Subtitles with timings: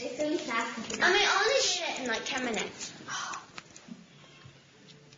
[0.00, 2.92] I mean, I only did it in like 10 minutes.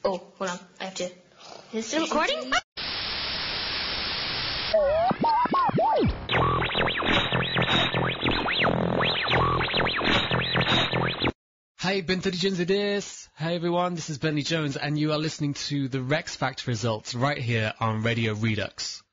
[0.05, 0.59] Oh, hold on.
[0.81, 1.11] I have to.
[1.73, 2.53] Is it recording?
[11.79, 13.29] Hey, Bintari Jinzi this.
[13.37, 17.15] Hey everyone, this is Bentley Jones and you are listening to the Wrecks Factor results
[17.15, 19.04] right here on Radio Redux.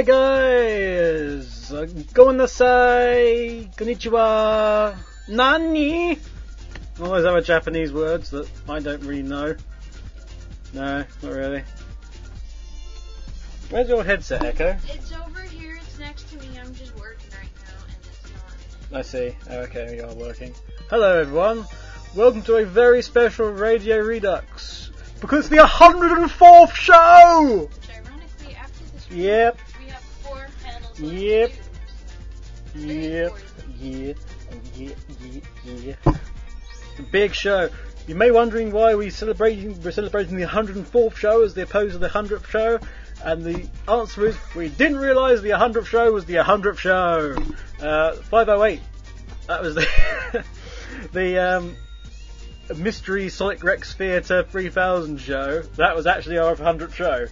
[0.00, 1.70] Hi guys!
[1.70, 3.68] Uh, Go nasai!
[3.76, 4.96] Konnichiwa!
[5.28, 6.18] Nani?
[6.98, 9.54] Always other Japanese words that I don't really know.
[10.72, 11.62] No, not really.
[13.68, 14.74] Where's your headset, Echo?
[14.88, 15.78] It's over here.
[15.82, 16.58] It's next to me.
[16.58, 18.98] I'm just working right now, and it's not.
[19.00, 19.36] I see.
[19.50, 20.54] Oh, okay, you are working.
[20.88, 21.66] Hello, everyone.
[22.16, 24.92] Welcome to a very special Radio Redux.
[25.20, 27.68] Because it's the 104th show!
[27.70, 29.58] Which ironically, after this, Yep,
[31.00, 31.52] Yep.
[32.74, 33.32] yep,
[33.78, 34.18] yep,
[34.76, 35.98] yep, yep, yep.
[36.04, 37.70] It's big show.
[38.06, 41.92] You may be wondering why we're celebrating we're celebrating the 104th show as the opposed
[41.92, 42.78] to the 100th show,
[43.24, 47.34] and the answer is we didn't realise the 100th show was the 100th show.
[47.80, 48.80] Uh, 508.
[49.46, 50.44] That was the
[51.12, 51.76] the um,
[52.76, 55.62] mystery Sonic Rex Theatre 3000 show.
[55.76, 57.26] That was actually our 100th show.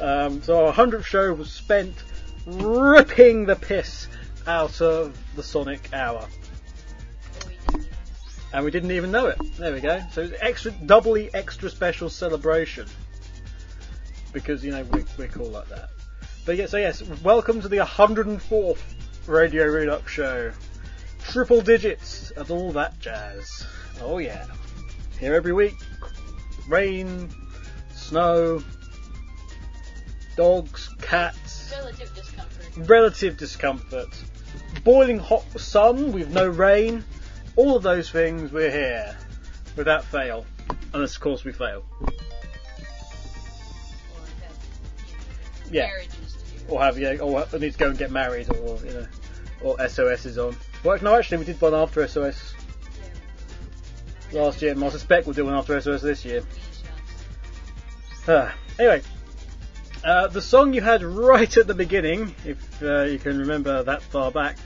[0.00, 1.96] Um, so our 100th show was spent
[2.46, 4.08] ripping the piss
[4.46, 6.26] out of the Sonic Hour.
[8.52, 9.38] And we didn't even know it.
[9.56, 10.02] There we go.
[10.12, 12.86] So it's extra, doubly extra special celebration.
[14.32, 15.90] Because, you know, we, we're cool like that.
[16.44, 18.78] But yeah, so yes, welcome to the 104th
[19.26, 20.52] Radio Redux show.
[21.20, 23.66] Triple digits and all that jazz.
[24.00, 24.46] Oh yeah.
[25.18, 25.76] Here every week.
[26.68, 27.30] Rain,
[27.94, 28.62] snow,
[30.36, 32.88] dogs, cats, Relative discomfort.
[32.88, 34.08] relative discomfort,
[34.84, 37.04] boiling hot sun with no rain,
[37.56, 39.16] all of those things we're here
[39.76, 40.44] without fail.
[40.94, 41.84] Unless of course we fail.
[45.70, 45.86] Yeah.
[45.86, 46.36] marriages.
[46.68, 49.06] Or have yeah, or I need to go and get married or you know
[49.62, 50.56] or SOS is on.
[50.84, 52.54] Well no actually we did one after SOS
[54.32, 56.42] last year and I suspect we'll do one after SOS this year.
[58.28, 59.02] Ah, anyway,
[60.04, 64.02] uh, the song you had right at the beginning, if uh, you can remember that
[64.02, 64.56] far back,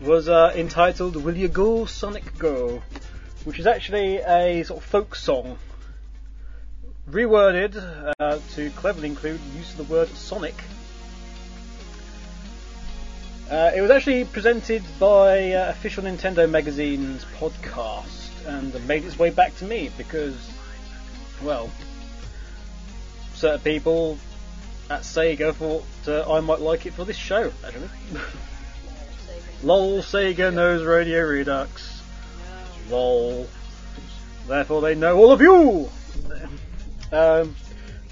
[0.00, 2.82] was uh, entitled "Will You Go, Sonic Go,"
[3.44, 5.58] which is actually a sort of folk song,
[7.10, 7.74] reworded
[8.20, 10.54] uh, to cleverly include use of the word Sonic.
[13.50, 19.56] Uh, it was actually presented by official Nintendo Magazine's podcast and made its way back
[19.56, 20.50] to me because,
[21.42, 21.70] well,
[23.34, 24.18] certain people
[24.90, 27.88] at Sega thought uh, I might like it for this show, actually.
[29.62, 32.02] Lol, Sega knows Radio Redux.
[32.88, 33.46] Lol.
[34.46, 35.90] Therefore, they know all of you!
[37.12, 37.54] Um,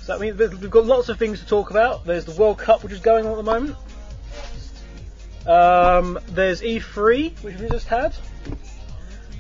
[0.03, 2.05] so that means we've got lots of things to talk about.
[2.05, 3.77] There's the World Cup, which is going on at the moment.
[5.47, 8.15] Um, there's E3, which we just had.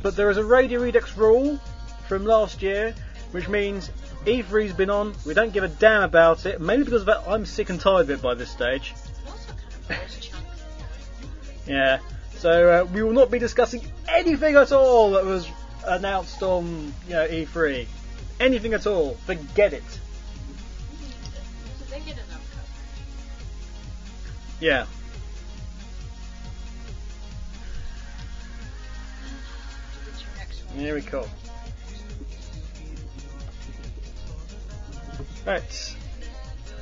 [0.02, 1.60] But there is a Radio Redux rule
[2.08, 2.94] from last year,
[3.32, 3.90] which means
[4.26, 7.80] E3's been on, we don't give a damn about it, mainly because I'm sick and
[7.80, 8.94] tired of it by this stage.
[11.66, 11.98] Yeah.
[12.38, 15.48] So uh, we will not be discussing anything at all that was
[15.84, 17.86] announced on you know E3.
[18.38, 19.14] Anything at all.
[19.26, 19.82] Forget it.
[24.60, 24.86] Yeah.
[30.76, 31.26] Here we go.
[35.46, 35.96] Right.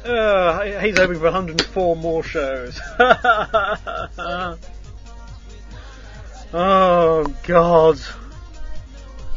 [0.04, 2.80] Uh, he's hoping for 104 more shows.
[6.52, 8.00] oh God.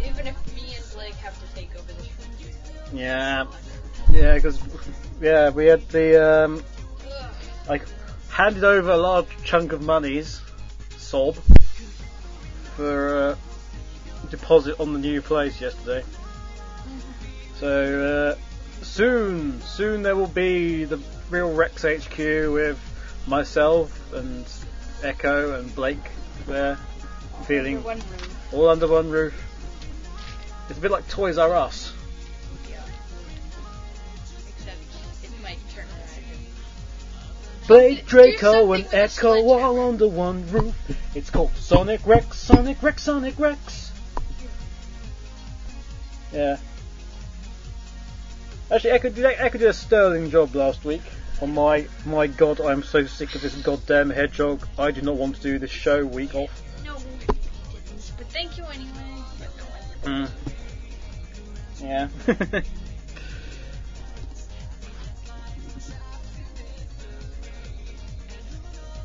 [0.05, 2.98] Even if me and Blake have to take over this one.
[2.98, 3.48] Yeah.
[4.12, 4.62] Yeah, because
[5.22, 6.63] yeah, we had the um,
[7.67, 7.84] like
[8.29, 10.39] handed over a large chunk of monies,
[10.98, 11.36] sob,
[12.75, 13.36] for uh,
[14.29, 16.05] deposit on the new place yesterday.
[17.60, 18.47] So uh,
[18.81, 22.79] soon, soon there will be the real Rex HQ with
[23.27, 24.46] myself and
[25.03, 26.12] Echo and Blake
[26.48, 26.77] there,
[27.46, 28.01] feeling Under one
[28.51, 29.34] all under one roof.
[30.69, 31.93] It's a bit like Toys R Us.
[32.69, 32.77] Yeah.
[34.48, 34.77] Except
[35.24, 37.67] it might turn around.
[37.67, 40.75] Blake, Draco, and Echo all under one roof.
[41.15, 43.91] It's called Sonic Rex, Sonic Rex, Sonic Rex.
[46.34, 46.57] Yeah.
[48.69, 51.01] Actually, Echo did, Echo did a sterling job last week.
[51.41, 54.67] On my, my God, I'm so sick of this goddamn hedgehog.
[54.77, 56.63] I do not want to do this show week off.
[56.83, 56.97] No.
[58.17, 59.24] But thank you anyway.
[59.39, 60.29] But no, I Mm.
[61.79, 62.62] Yeah.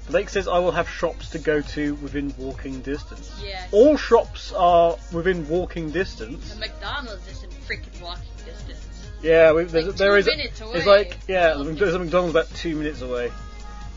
[0.09, 3.33] Blake says I will have shops to go to within walking distance.
[3.43, 3.65] Yeah.
[3.71, 6.53] All shops are within walking distance.
[6.53, 8.82] The McDonald's is in freaking walking distance.
[9.23, 10.27] Yeah, we, there's, Like there two is.
[10.27, 13.31] minutes It's like yeah, there's a McDonald's about two minutes away.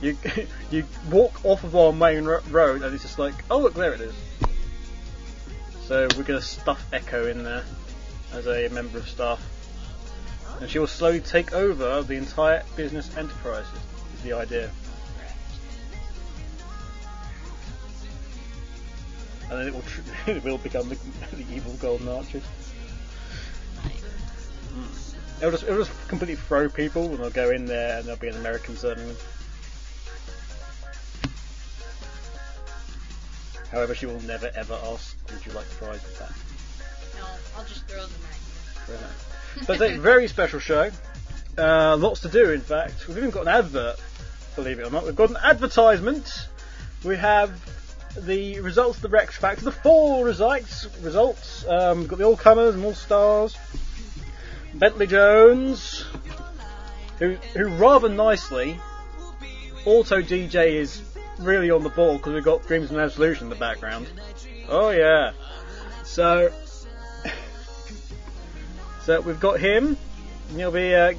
[0.01, 0.17] You
[0.71, 3.93] you walk off of our main ro- road, and it's just like, oh look, there
[3.93, 4.13] it is.
[5.87, 7.63] So we're gonna stuff Echo in there
[8.33, 9.41] as a member of staff,
[10.61, 13.65] and she will slowly take over the entire business enterprise.
[14.15, 14.69] Is the idea.
[19.49, 20.01] And then it will tr-
[20.31, 20.95] it will become the,
[21.35, 22.43] the evil golden archers.
[24.73, 25.04] Hmm.
[25.37, 28.29] It'll just, it'll just completely throw people, and they'll go in there, and there'll be
[28.29, 29.15] an American them.
[33.71, 36.31] However, she will never ever ask, "Would you like fries with that?"
[37.19, 37.27] No,
[37.57, 38.11] I'll just throw them
[38.87, 39.67] at nice.
[39.67, 40.91] But it's a very special show.
[41.57, 43.07] Uh, lots to do, in fact.
[43.07, 43.99] We've even got an advert,
[44.55, 45.05] believe it or not.
[45.05, 46.47] We've got an advertisement.
[47.03, 47.51] We have
[48.25, 50.87] the results of the Wrecks Factor, the full results.
[51.01, 51.65] Results.
[51.67, 53.57] Um, we've got the all comers and all stars.
[54.75, 56.05] Bentley Jones,
[57.17, 58.77] who, who rather nicely,
[59.85, 61.01] Auto DJ is
[61.39, 64.07] really on the ball because we've got Dreams and Absolution in the background.
[64.67, 65.31] Oh yeah.
[66.03, 66.51] So,
[69.03, 69.97] so we've got him.
[70.49, 71.13] and He'll be uh,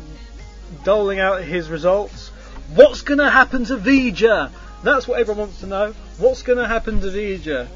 [0.85, 2.29] doling out his results.
[2.75, 4.51] What's going to happen to Vija?
[4.83, 5.95] That's what everyone wants to know.
[6.19, 7.69] What's going to happen to Vija?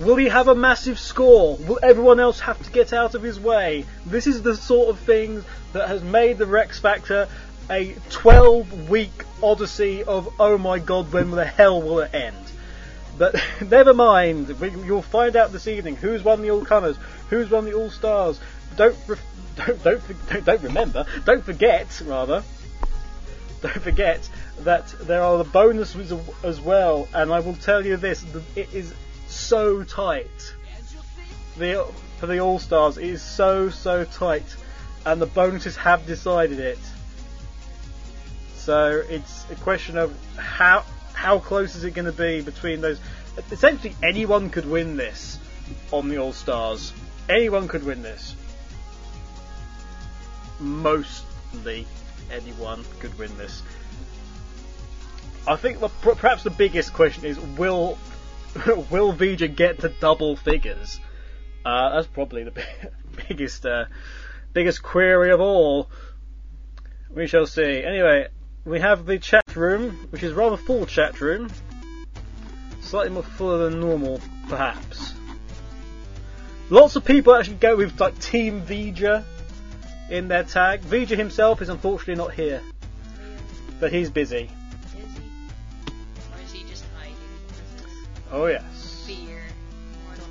[0.00, 1.56] Will he have a massive score?
[1.56, 3.84] Will everyone else have to get out of his way?
[4.06, 7.28] This is the sort of thing that has made the Wrecks Factor
[7.68, 12.36] a 12 week odyssey of oh my god, when the hell will it end?
[13.18, 16.96] But never mind, you'll find out this evening who's won the All Comers,
[17.28, 18.38] who's won the All Stars.
[18.76, 19.16] Don't, re-
[19.56, 22.44] don't, don't, don't, don't remember, don't forget, rather,
[23.60, 24.28] don't forget
[24.60, 26.12] that there are the bonuses
[26.44, 28.24] as well, and I will tell you this:
[28.54, 28.94] it is
[29.48, 30.54] so tight.
[31.56, 31.86] The
[32.18, 34.44] for the All Stars, it is so so tight,
[35.06, 36.78] and the bonuses have decided it.
[38.56, 43.00] So it's a question of how how close is it going to be between those.
[43.50, 45.38] Essentially, anyone could win this
[45.92, 46.92] on the All Stars.
[47.28, 48.34] Anyone could win this.
[50.60, 51.86] Mostly,
[52.30, 53.62] anyone could win this.
[55.46, 57.96] I think the, perhaps the biggest question is will
[58.90, 61.00] will Vija get to double figures?
[61.64, 62.64] Uh, that's probably the
[63.28, 63.84] biggest uh,
[64.52, 65.90] biggest query of all.
[67.10, 67.82] We shall see.
[67.82, 68.28] Anyway,
[68.64, 71.50] we have the chat room, which is rather full chat room,
[72.80, 75.14] slightly more fuller than normal, perhaps.
[76.70, 79.24] Lots of people actually go with like Team Vija
[80.10, 80.82] in their tag.
[80.82, 82.62] Vija himself is unfortunately not here,
[83.80, 84.50] but he's busy.
[88.30, 89.04] Oh yes.
[89.06, 89.40] fear?
[90.06, 90.24] Mortal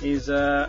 [0.00, 0.68] He's uh.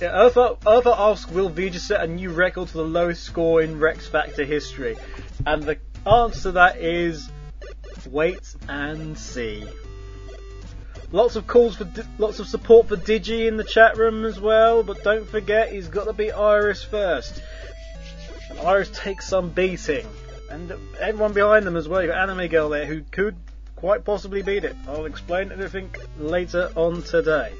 [0.00, 3.78] Yeah, Arthur, Arthur asks, will Vija set a new record for the lowest score in
[3.78, 4.96] Wrecks Factor history?
[5.46, 7.30] And the answer to that is
[8.10, 9.64] wait and see.
[11.12, 14.82] Lots of calls for, lots of support for Digi in the chat room as well,
[14.82, 17.40] but don't forget he's got to beat Iris first.
[18.50, 20.06] And Iris takes some beating.
[20.54, 22.00] And everyone behind them as well.
[22.00, 23.34] You've got Anime Girl there who could
[23.74, 24.76] quite possibly beat it.
[24.86, 27.52] I'll explain everything later on today.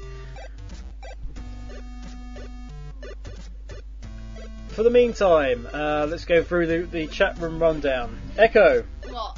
[4.69, 8.17] For the meantime, uh, let's go through the, the chat room rundown.
[8.37, 9.37] Echo, Well,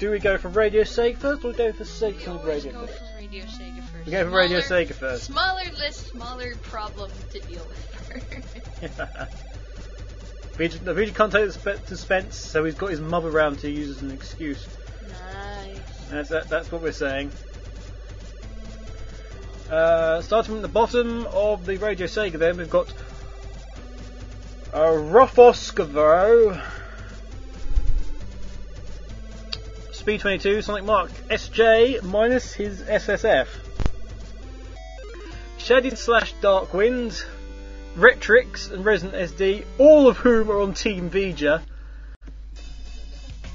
[0.00, 2.98] do we go for Radio Sega first or go for Sega Radio go first?
[2.98, 4.06] for Radio Sega first.
[4.06, 5.24] We go for Radio Sega first.
[5.24, 9.32] Smaller list, smaller problem to deal with
[10.56, 10.82] first.
[10.82, 13.70] Vijay, no, Vijay can't take the spe- suspense, so he's got his mother around to
[13.70, 14.66] use as an excuse.
[15.08, 15.78] nice.
[16.10, 17.32] That's, that, that's what we're saying.
[19.70, 22.88] Uh, starting from the bottom of the Radio Sega, then we've got
[24.72, 26.62] uh, Rofoskovo,
[29.92, 33.48] Speed 22, Sonic Mark SJ minus his SSF,
[35.58, 37.24] Shaded slash Darkwind,
[37.96, 41.62] Retrix and Resident SD, all of whom are on Team Vija.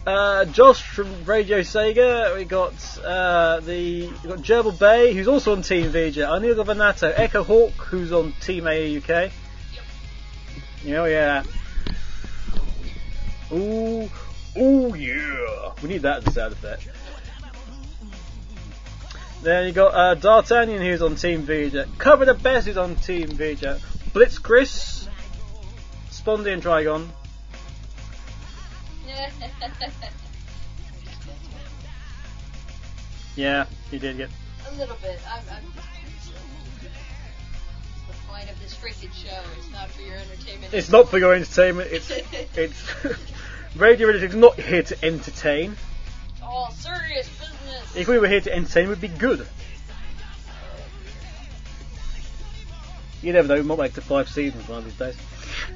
[0.05, 2.35] Uh, Josh from Radio Sega.
[2.35, 2.73] We got
[3.05, 6.27] uh, the we got Gerbil Bay, who's also on Team Vija.
[6.27, 9.31] Anil Gavanato, Echo Hawk, who's on Team AUK.
[10.87, 11.43] Oh yeah.
[13.51, 14.09] Ooh,
[14.57, 15.73] ooh yeah.
[15.83, 16.89] We need that as a sound effect.
[19.43, 21.85] Then you got uh, D'Artagnan, who's on Team Vija.
[21.99, 23.79] Cover the Best, who's on Team Vija.
[24.13, 25.07] Blitz Chris,
[26.09, 27.07] Spondy and Trigon.
[33.35, 34.29] Yeah, he did get.
[34.69, 35.19] A little bit.
[35.27, 35.63] I'm, I'm
[38.07, 39.41] the point of this freaking show.
[39.57, 41.89] It's not for your entertainment It's not for your entertainment.
[41.91, 42.11] It's
[42.55, 42.83] it's
[43.75, 45.75] Radio Redux is not here to entertain.
[46.43, 47.95] All serious business.
[47.95, 49.47] If we were here to entertain, we'd be good.
[53.21, 55.15] You never know, we might make to five seasons one of these days.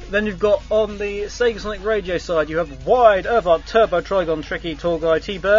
[0.10, 4.44] Then you've got on the Sega Sonic Radio side, you have Wide, Earthart, Turbo, Trigon,
[4.44, 5.56] Tricky, Tall Guy, T Bird.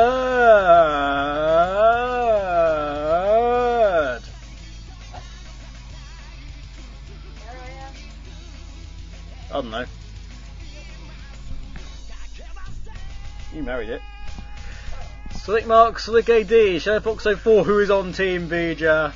[9.49, 9.85] I don't know.
[13.55, 14.03] You married it.
[15.37, 19.13] Slick Mark, Slick AD, Shadowfox 04, who is on Team Vija.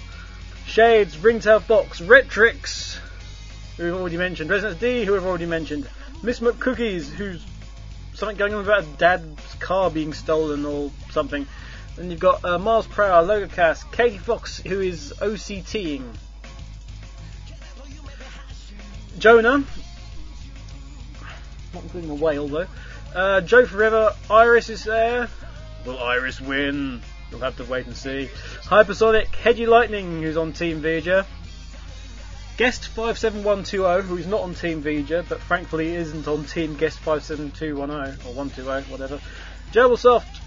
[0.71, 2.97] Shades, Ringtail Fox, Retrix,
[3.77, 4.51] who we've already mentioned.
[4.51, 5.89] Resident D, who we've already mentioned.
[6.23, 7.45] Miss McCookies, who's
[8.15, 11.45] something going on about dad's car being stolen or something.
[11.97, 16.05] Then you've got uh, Mars Prower, Logocast, Katie Fox, who is OCTing.
[19.19, 19.65] Jonah,
[21.75, 22.67] not including a whale though.
[23.13, 25.29] Uh, Joe Forever, Iris is there.
[25.85, 27.03] Will Iris win?
[27.31, 28.29] We'll have to wait and see.
[28.65, 31.27] Hypersonic, Hedgy Lightning, who's on Team Vija.
[32.57, 38.27] Guest 57120, who is not on Team Vija, but thankfully isn't on Team Guest 57210
[38.27, 39.21] or 120, whatever.
[39.73, 40.41] Gerbilsoft.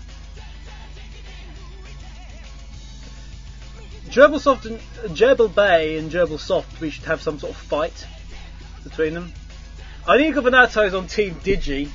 [4.14, 8.06] Gerbilsoft and uh, Gerbil Bay and Gerbilsoft, we should have some sort of fight
[8.84, 9.34] between them.
[10.08, 11.90] I think is on Team Digi.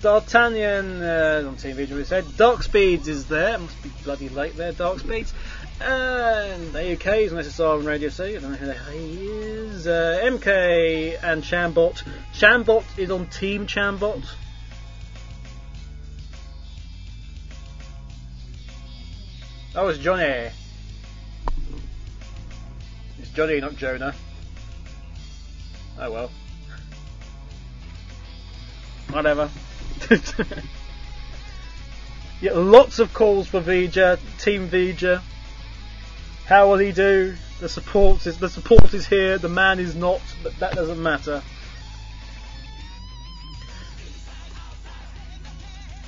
[0.00, 2.24] D'Artagnan uh, on Visual, we said.
[2.36, 3.58] Dark Speeds is there.
[3.58, 5.34] Must be bloody late there, Dark Speeds.
[5.80, 8.24] And AUK is SSR and Radio C.
[8.24, 9.86] I don't know who the hell he is.
[9.86, 12.02] Uh, MK and Shambot.
[12.32, 14.24] Shambot is on Team Chambot.
[19.74, 20.50] That was Johnny.
[23.20, 24.14] It's Johnny, not Jonah.
[26.00, 26.30] Oh well.
[29.10, 29.50] Whatever.
[32.40, 35.22] yeah, lots of calls for Vija, Team Vija.
[36.46, 37.34] How will he do?
[37.60, 39.38] The support is the support is here.
[39.38, 41.42] The man is not, but that doesn't matter.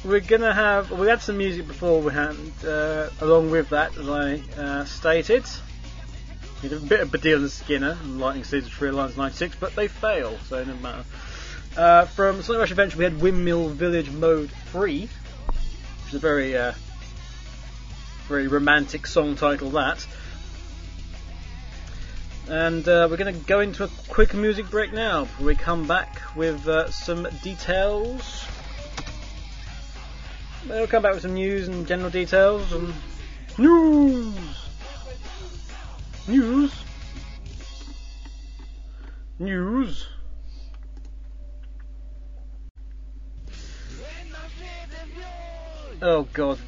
[0.05, 4.85] We're gonna have we had some music beforehand, uh, along with that, as I uh,
[4.87, 5.45] stated.
[6.63, 10.39] A bit of Baddiel and Skinner Lightning Seeds of Three Lions 96, but they fail,
[10.47, 11.05] so it doesn't matter.
[11.77, 16.57] Uh, from Sonic Rush Adventure, we had Windmill Village Mode 3, which is a very,
[16.57, 16.73] uh,
[18.27, 20.05] very romantic song title, that.
[22.49, 25.87] And uh, we're going to go into a quick music break now before we come
[25.87, 28.45] back with uh, some details.
[30.69, 32.93] We'll come back with some news and general details and
[33.57, 34.35] news.
[36.27, 36.75] News.
[39.39, 40.07] News.
[46.03, 46.59] Oh god.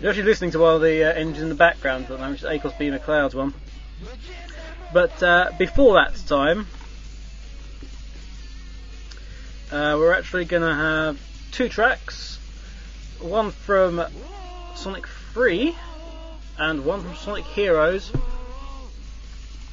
[0.00, 2.42] You're actually listening to one of the uh, engines in the background at the moment,
[2.42, 3.54] which is Acos B McLeod's one.
[4.92, 6.66] But uh, before that time,
[9.72, 11.18] uh, we're actually going to have
[11.52, 12.38] two tracks.
[13.20, 14.04] One from
[14.74, 15.74] Sonic 3
[16.58, 18.12] and one from Sonic Heroes.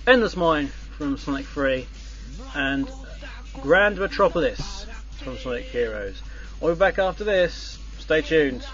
[0.07, 1.85] Endless Mine from Sonic 3
[2.55, 2.89] and
[3.61, 4.85] Grand Metropolis
[5.21, 6.21] from Sonic Heroes.
[6.63, 7.77] We'll be back after this.
[7.99, 8.65] Stay tuned.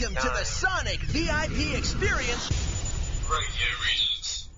[0.00, 2.50] Welcome to the Sonic VIP experience.
[3.28, 4.48] Radio Reasons.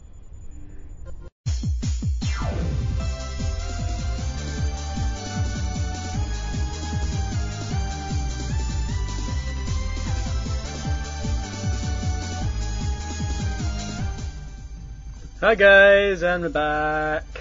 [15.41, 17.25] Hi guys, and we're back.
[17.33, 17.41] What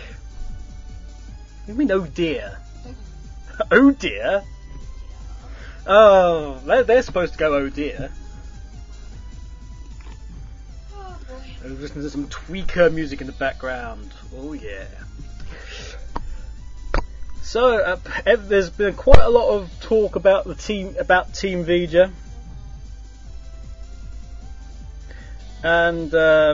[1.66, 2.60] do you mean, oh dear?
[3.72, 4.44] oh dear?
[5.92, 8.12] Oh, they're, they're supposed to go, oh dear.
[10.96, 11.68] Oh boy.
[11.68, 14.14] Listening to some tweaker music in the background.
[14.38, 14.86] Oh yeah.
[17.42, 17.98] So uh,
[18.28, 22.12] ev- there's been quite a lot of talk about the team about Team Vija,
[25.64, 26.54] and uh,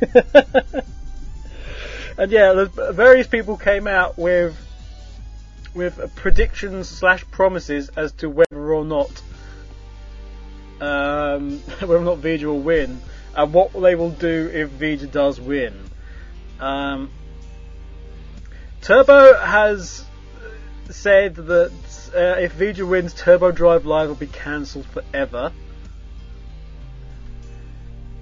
[2.18, 4.56] and yeah, various people came out with
[5.74, 9.22] with predictions slash promises as to whether or not
[10.80, 13.00] um, whether or not Vija will win
[13.34, 15.74] and what they will do if Vija does win.
[16.60, 17.10] Um,
[18.82, 20.04] Turbo has
[20.90, 21.72] said that
[22.14, 25.52] uh, if Vija wins, Turbo Drive Live will be cancelled forever.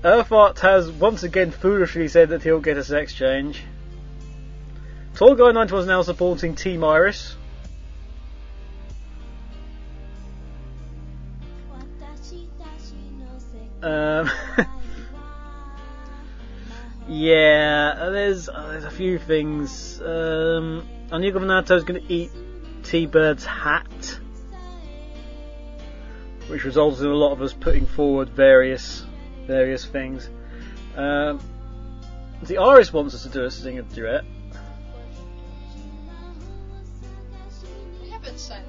[0.03, 3.63] Earthart has once again foolishly said that he'll get a sex change.
[5.15, 7.37] Tall Guy 90 was now supporting Team Iris.
[13.83, 14.31] Um,
[17.09, 20.01] yeah, there's uh, there's a few things.
[20.01, 22.31] Um, Anigo Minato going to eat
[22.83, 24.19] T-Bird's hat,
[26.49, 29.05] which results in a lot of us putting forward various
[29.47, 30.29] various things.
[30.97, 31.41] Um,
[32.43, 34.25] the Iris wants us to do a sing a duet.
[38.11, 38.63] Haven't sung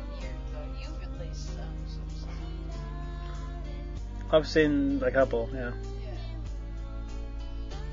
[4.33, 5.59] I've seen a couple, yeah.
[5.59, 5.71] Yeah.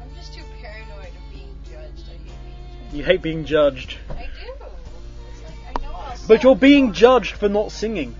[0.01, 2.09] I'm just too paranoid of being judged.
[2.09, 2.94] I hate being judged.
[2.94, 4.53] You hate being judged, I do.
[5.33, 8.14] It's like I know I'll but you're being judged for not singing.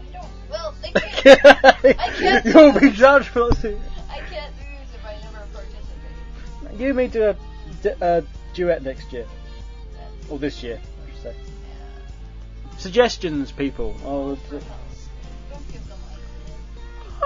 [0.00, 0.28] I don't.
[0.50, 1.64] Well, they can't.
[1.64, 3.82] I can't You'll be judged for not singing.
[4.10, 6.80] I can't do this if I never participate.
[6.80, 7.36] You may do
[8.00, 9.26] a duet next year.
[10.28, 11.36] Or this year, I should say.
[12.78, 13.94] Suggestions, people.
[14.04, 14.36] Oh,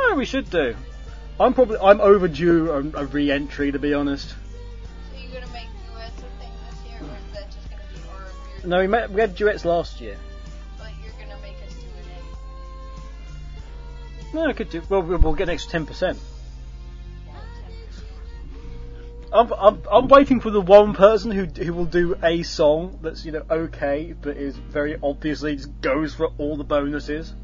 [0.03, 0.77] oh, we should do.
[1.41, 4.29] I'm probably I'm overdue a, a re-entry to be honest.
[4.29, 4.35] So
[5.19, 8.69] you're gonna make duets a thing this year, or is that just gonna be our?
[8.69, 10.17] No, we, met, we had duets last year.
[10.79, 11.87] But you're gonna make us do
[14.31, 14.83] it No, I could do.
[14.89, 16.19] Well, we'll we'll get an extra ten percent.
[19.33, 23.25] I'm, I'm I'm waiting for the one person who who will do a song that's
[23.25, 27.35] you know okay, but is very obviously just goes for all the bonuses.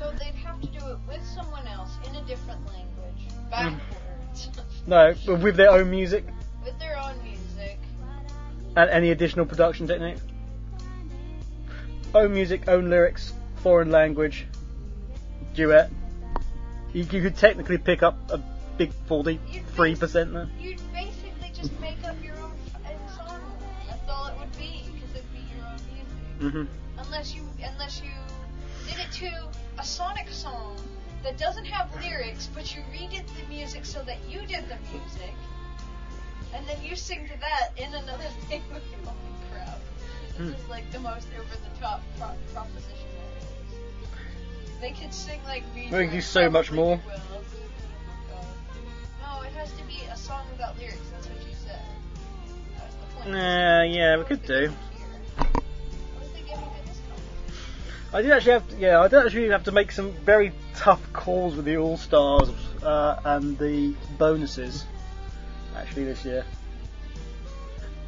[0.00, 4.48] So they'd have to do it with someone else in a different language, backwards,
[4.86, 6.24] No, but with their own music
[6.64, 7.78] with their own music.
[8.76, 10.16] and any additional production technique.
[12.14, 14.46] Own music, own lyrics, foreign language,
[15.54, 15.90] duet.
[16.94, 18.38] You, you could technically pick up a
[18.78, 20.48] big forty-three percent there.
[20.58, 22.52] You'd basically just make up your own
[22.84, 23.40] f- song.
[23.86, 25.78] That's all it would be, because it'd be your own
[26.42, 26.68] music.
[26.68, 28.10] hmm Unless you, unless you
[28.88, 30.76] did it to a Sonic song
[31.22, 35.34] that doesn't have lyrics, but you redid the music so that you did the music,
[36.54, 39.16] and then you sing to that in another thing with your own
[39.52, 39.80] crowd.
[40.38, 40.54] This Hmm.
[40.54, 44.80] is like the most over-the-top pro- proposition there is.
[44.80, 45.88] They could sing like me.
[45.90, 46.96] They could do so much more.
[49.20, 50.98] No, it has to be a song without lyrics.
[51.12, 51.80] That's what you said.
[52.78, 53.30] That was the point.
[53.32, 54.72] Nah, yeah, we could do.
[58.12, 61.12] I did actually have to, yeah, I did actually have to make some very tough
[61.12, 62.50] calls with the All Stars
[62.82, 64.84] uh, and the bonuses
[65.76, 66.44] actually this year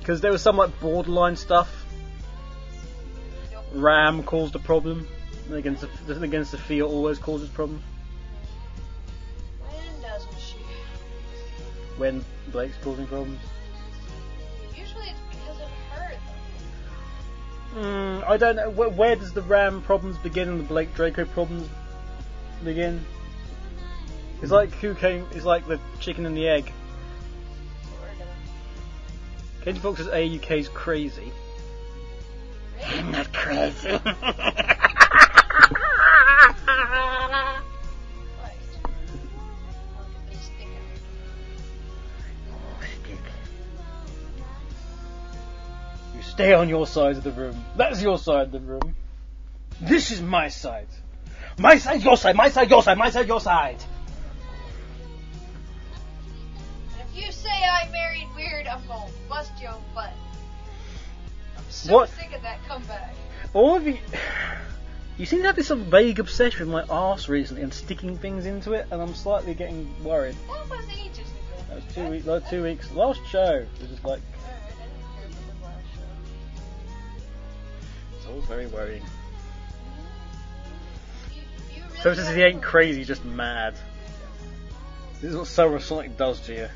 [0.01, 1.87] because there was some like borderline stuff.
[3.73, 5.07] Ram caused a problem
[5.47, 7.83] and against the, against Sophia always causes problems
[9.61, 10.57] When doesn't she?
[11.97, 13.38] when Blake's causing problems.
[17.74, 21.24] Mm, I don't know where, where does the Ram problems begin and the Blake Draco
[21.24, 21.68] problems
[22.62, 23.04] begin.
[24.42, 25.26] It's like who came.
[25.32, 26.70] It's like the chicken and the egg.
[29.62, 31.32] Katie Fox says AUK's crazy.
[32.85, 33.98] I'm not crazy.
[46.33, 47.62] stay on your side of the room.
[47.77, 48.97] That's your side of the room.
[49.83, 50.88] This is my side.
[51.59, 53.77] My side, your side, my side, your side, my side, your side.
[56.99, 60.14] And if you say I married weird, I'm gonna bust your butt.
[61.59, 62.09] I'm so What?
[62.09, 63.14] sick of that comeback.
[63.53, 63.99] All of you.
[65.18, 68.16] You seem to have this sort of vague obsession with my arse recently and sticking
[68.16, 70.35] things into it, and I'm slightly getting worried.
[70.49, 71.64] That was ages ago.
[71.68, 72.27] That was two weeks.
[72.27, 72.90] Like two weeks.
[72.92, 73.57] Last show.
[73.57, 74.21] It was just like
[78.33, 79.03] all very worrying.
[81.33, 81.42] You,
[81.75, 83.75] you really So have he ain't crazy, just mad.
[85.21, 86.68] This is what Silver Sonic does to you.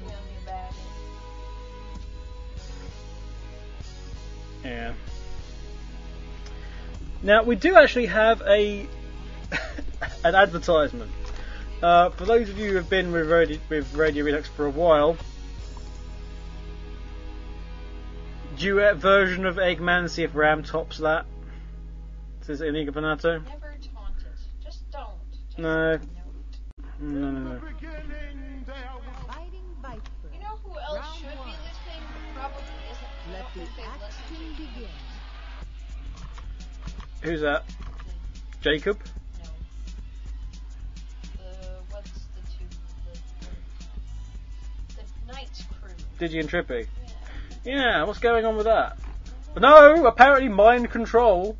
[0.00, 0.74] Feel me bad.
[4.64, 4.92] Yeah.
[7.22, 8.86] Now we do actually have a
[10.24, 11.10] an advertisement.
[11.82, 14.70] Uh, for those of you who have been with Radio, with Radio Redux for a
[14.70, 15.16] while,
[18.56, 20.08] duet version of Eggman.
[20.08, 21.26] See if Ram tops that.
[22.42, 23.42] Says Inigo Bonato.
[23.44, 24.64] Never taunt it.
[24.64, 25.10] Just don't.
[25.30, 25.98] Just No.
[27.00, 27.60] No, no, no.
[30.32, 32.02] You know who else should be listening?
[32.34, 33.32] Probably isn't.
[33.32, 34.90] Let the action begin.
[37.22, 37.64] Who's that?
[38.60, 38.98] Jacob.
[39.38, 39.50] No.
[41.36, 41.44] The
[41.90, 42.66] what's the two?
[43.06, 43.18] The,
[44.96, 45.94] the, the Knights crew.
[46.20, 46.86] Digi and Trippy.
[47.64, 48.98] Yeah, what's going on with that?
[49.56, 51.56] No, apparently mind control.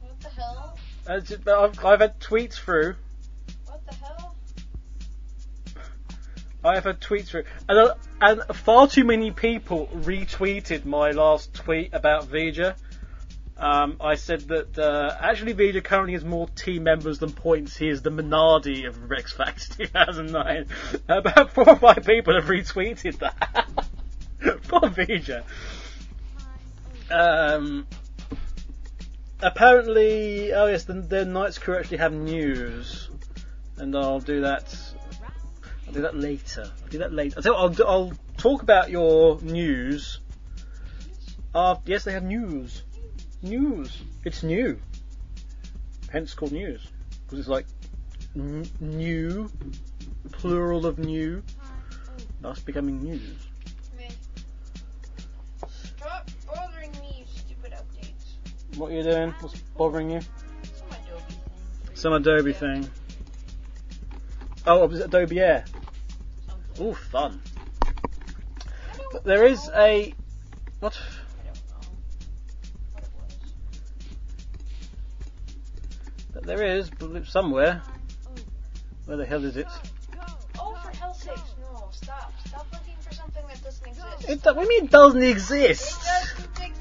[0.00, 0.78] What the hell?
[1.06, 1.20] Uh,
[1.64, 2.96] I've, I've had tweets through.
[3.66, 4.34] What the hell?
[6.64, 11.54] I have had tweets through, and, uh, and far too many people retweeted my last
[11.54, 12.74] tweet about Vija.
[13.56, 17.76] Um, I said that uh, actually Vija currently has more team members than points.
[17.76, 20.66] He is the Minardi of Wrecks Factor 2009.
[21.08, 23.68] About four or five people have retweeted that.
[24.68, 25.42] Poor Vija.
[27.10, 27.86] Um,
[29.40, 33.10] apparently, oh yes, the, the Knights crew actually have news,
[33.76, 34.74] and I'll do that.
[35.86, 36.70] I'll do that later.
[36.82, 37.40] I'll do that later.
[37.44, 40.20] I'll, I'll, I'll talk about your news.
[41.54, 42.84] Uh, yes, they have news.
[43.42, 44.02] News.
[44.24, 44.80] It's new.
[46.10, 46.86] Hence called news.
[47.24, 47.66] Because it's like
[48.36, 49.50] n- new,
[50.32, 51.42] plural of new,
[52.40, 53.49] thus becoming news.
[58.76, 59.34] What are you doing?
[59.40, 60.20] What's bothering you?
[61.94, 62.82] Some Adobe thing.
[62.82, 62.92] Some Adobe.
[64.66, 65.64] Oh, was it Adobe Air?
[66.80, 67.40] Ooh, fun.
[69.12, 70.14] But there is a.
[70.78, 70.96] What?
[70.96, 71.88] I don't know
[72.92, 73.36] what it was.
[76.32, 76.90] But there is,
[77.28, 77.82] somewhere.
[79.04, 79.66] Where the hell is it?
[80.58, 82.32] Oh, for hell's sakes, no, stop.
[82.46, 84.28] Stop looking for something that doesn't exist.
[84.28, 86.00] It do- what do you mean it doesn't exist?
[86.00, 86.79] It doesn't exist.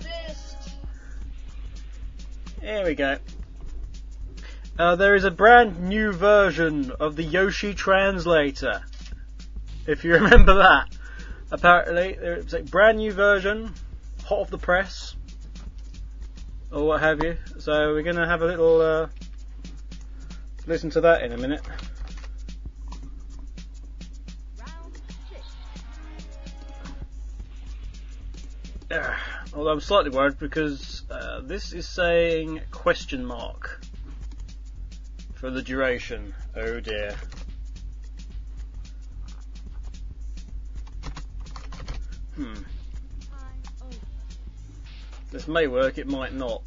[2.62, 3.18] Here we go.
[4.78, 8.82] Uh, there is a brand new version of the Yoshi translator.
[9.88, 10.96] If you remember that.
[11.52, 13.74] Apparently, there's a brand new version,
[14.24, 15.16] hot off the press,
[16.72, 17.38] or what have you.
[17.58, 19.08] So we're going to have a little uh,
[20.68, 21.62] listen to that in a minute.
[28.92, 29.16] Uh,
[29.54, 33.82] although I'm slightly worried because uh, this is saying question mark
[35.36, 36.34] for the duration.
[36.56, 37.16] Oh dear.
[42.36, 42.54] Hmm.
[45.32, 46.64] This may work, it might not.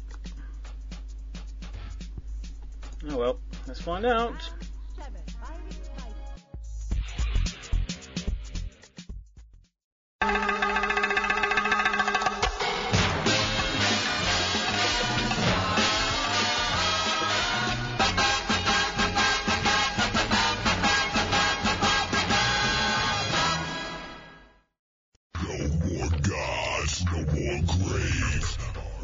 [3.09, 4.49] Oh well, let's find out.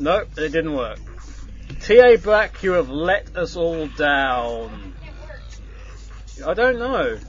[0.10, 0.98] No, it didn't work.
[1.82, 4.96] TA Black, you have let us all down.
[6.44, 7.20] I don't know.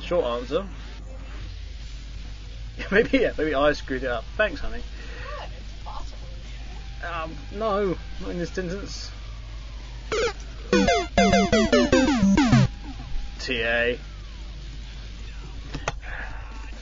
[0.00, 0.64] Short answer.
[2.92, 4.22] Maybe yeah, maybe I screwed it up.
[4.36, 4.80] Thanks, honey.
[5.38, 6.18] God, it's possible.
[7.12, 9.10] Um, no, not in this instance.
[13.40, 13.98] TA.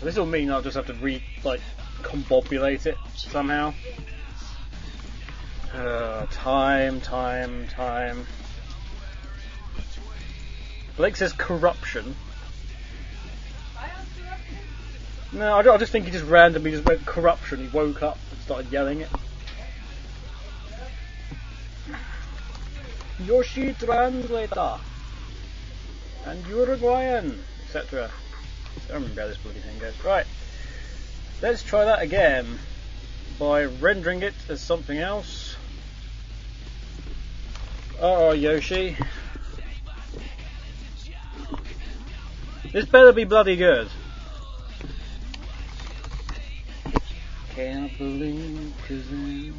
[0.02, 1.62] This will mean I'll just have to re like
[2.02, 3.72] combobulate it somehow.
[5.74, 8.26] Uh, time, time, time.
[10.96, 12.14] Blake says corruption.
[15.32, 17.60] No, I, I just think he just randomly just went corruption.
[17.60, 19.08] He woke up and started yelling it.
[23.24, 24.78] Yoshi translator
[26.26, 28.10] and Uruguayan, etc.
[28.10, 29.94] I don't remember how this bloody thing goes.
[30.04, 30.26] Right,
[31.40, 32.58] let's try that again
[33.38, 35.51] by rendering it as something else.
[38.04, 38.96] Oh, Yoshi.
[42.72, 43.88] This better be bloody good.
[47.54, 49.54] Can't believe 'cause I'm.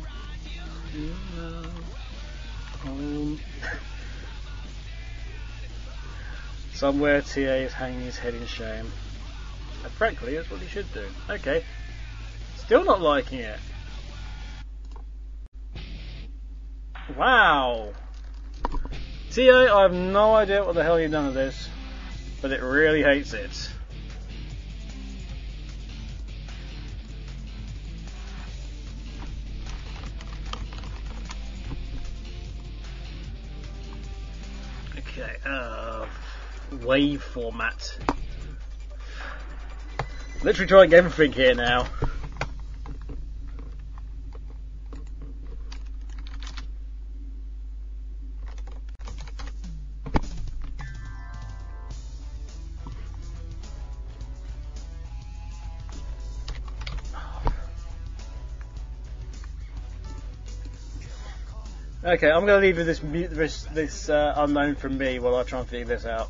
[2.85, 3.39] Um,
[6.73, 8.91] Somewhere TA is hanging his head in shame.
[9.83, 11.05] And frankly, that's what he should do.
[11.29, 11.63] Okay.
[12.57, 13.59] Still not liking it.
[17.15, 17.93] Wow.
[19.33, 21.67] TA, I have no idea what the hell you've done with this,
[22.39, 23.69] but it really hates it.
[34.99, 36.05] Okay, uh,
[36.83, 37.97] wave format.
[40.43, 41.87] Literally trying everything here now.
[62.13, 65.41] Okay, I'm going to leave this mu- this this uh, unknown from me while I
[65.41, 66.29] try and figure this out.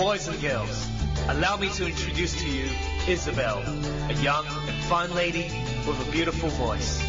[0.00, 0.88] Boys and girls,
[1.28, 2.66] allow me to introduce to you
[3.06, 3.58] Isabel,
[4.08, 5.52] a young and fine lady
[5.86, 7.02] with a beautiful voice.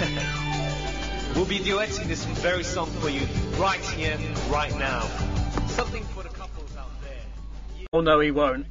[1.34, 4.18] we'll be duetting this very song for you right here,
[4.50, 5.00] right now.
[5.68, 7.88] Something for the couples out there.
[7.94, 8.66] Oh no, he won't.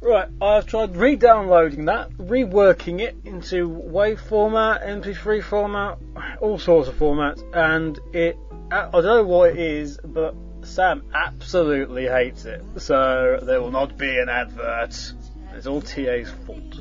[0.00, 5.98] Right, I've tried re-downloading that, reworking it into WAV format, MP3 format,
[6.40, 8.36] all sorts of formats, and it,
[8.72, 10.34] I don't know what it is, but
[10.64, 12.62] Sam absolutely hates it.
[12.78, 15.12] So there will not be an advert.
[15.54, 16.80] It's all TA's fault.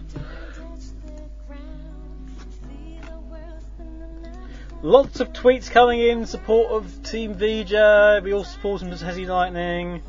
[4.81, 8.23] Lots of tweets coming in support of Team VJ.
[8.23, 10.01] We all support him as Hezzy Lightning.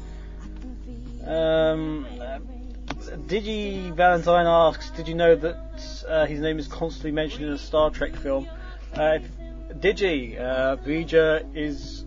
[1.25, 2.07] Um,
[3.29, 7.59] Digi Valentine asks, did you know that uh, his name is constantly mentioned in a
[7.59, 8.49] Star Trek film?
[8.95, 9.19] Uh,
[9.75, 12.04] Digi, uh, Vija is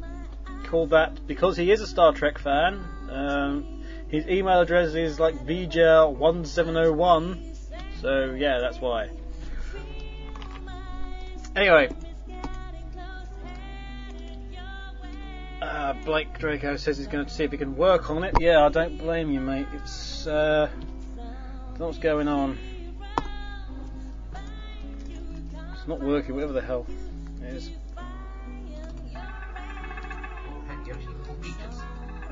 [0.68, 2.86] called that because he is a Star Trek fan.
[3.09, 7.55] Um, his email address is like Vija1701,
[8.01, 9.09] so yeah, that's why.
[11.55, 11.89] Anyway,
[15.61, 18.36] uh, Blake Draco says he's going to see if he can work on it.
[18.39, 19.68] Yeah, I don't blame you, mate.
[19.74, 20.70] It's uh,
[21.78, 22.59] what's going on.
[25.74, 26.86] It's not working, whatever the hell
[27.41, 27.72] it is.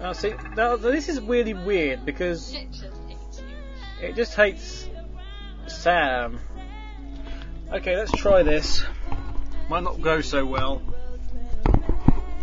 [0.07, 3.41] Oh, see, now this is really weird because It just hates
[4.03, 4.87] it just hates
[5.65, 6.39] Sam.
[7.71, 8.83] Okay, let's try this.
[9.67, 10.83] Might not go so well.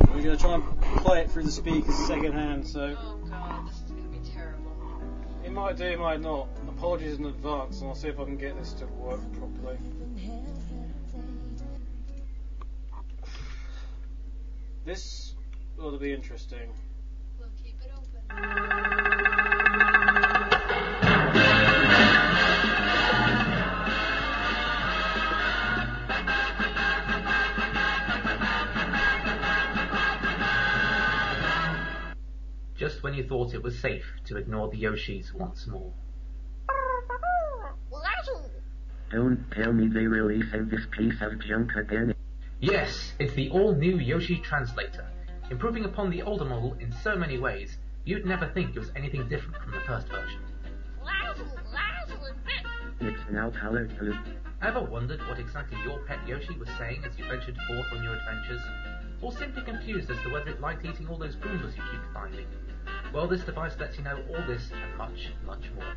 [0.09, 3.69] We're going to try and play it through the speakers second hand, so Oh god,
[3.69, 5.01] this is gonna be terrible.
[5.45, 6.49] it might do, it might not.
[6.69, 9.79] Apologies in advance, and I'll see if I can get this to work properly.
[14.85, 15.37] This
[15.79, 16.73] ought to be interesting.
[32.77, 35.93] Just when you thought it was safe to ignore the Yoshis once more.
[39.13, 42.15] Don't tell me they released this piece of junk again.
[42.61, 45.07] Yes, it's the all-new Yoshi Translator.
[45.51, 49.29] Improving upon the older model in so many ways, you'd never think it was anything
[49.29, 50.41] different from the first version.
[53.01, 54.17] It's now color blue.
[54.63, 58.15] Ever wondered what exactly your pet Yoshi was saying as you ventured forth on your
[58.15, 58.63] adventures?
[59.21, 62.47] Or simply confused as to whether it liked eating all those Goombas you keep finding?
[63.13, 65.95] Well, this device lets you know all this and much, much more.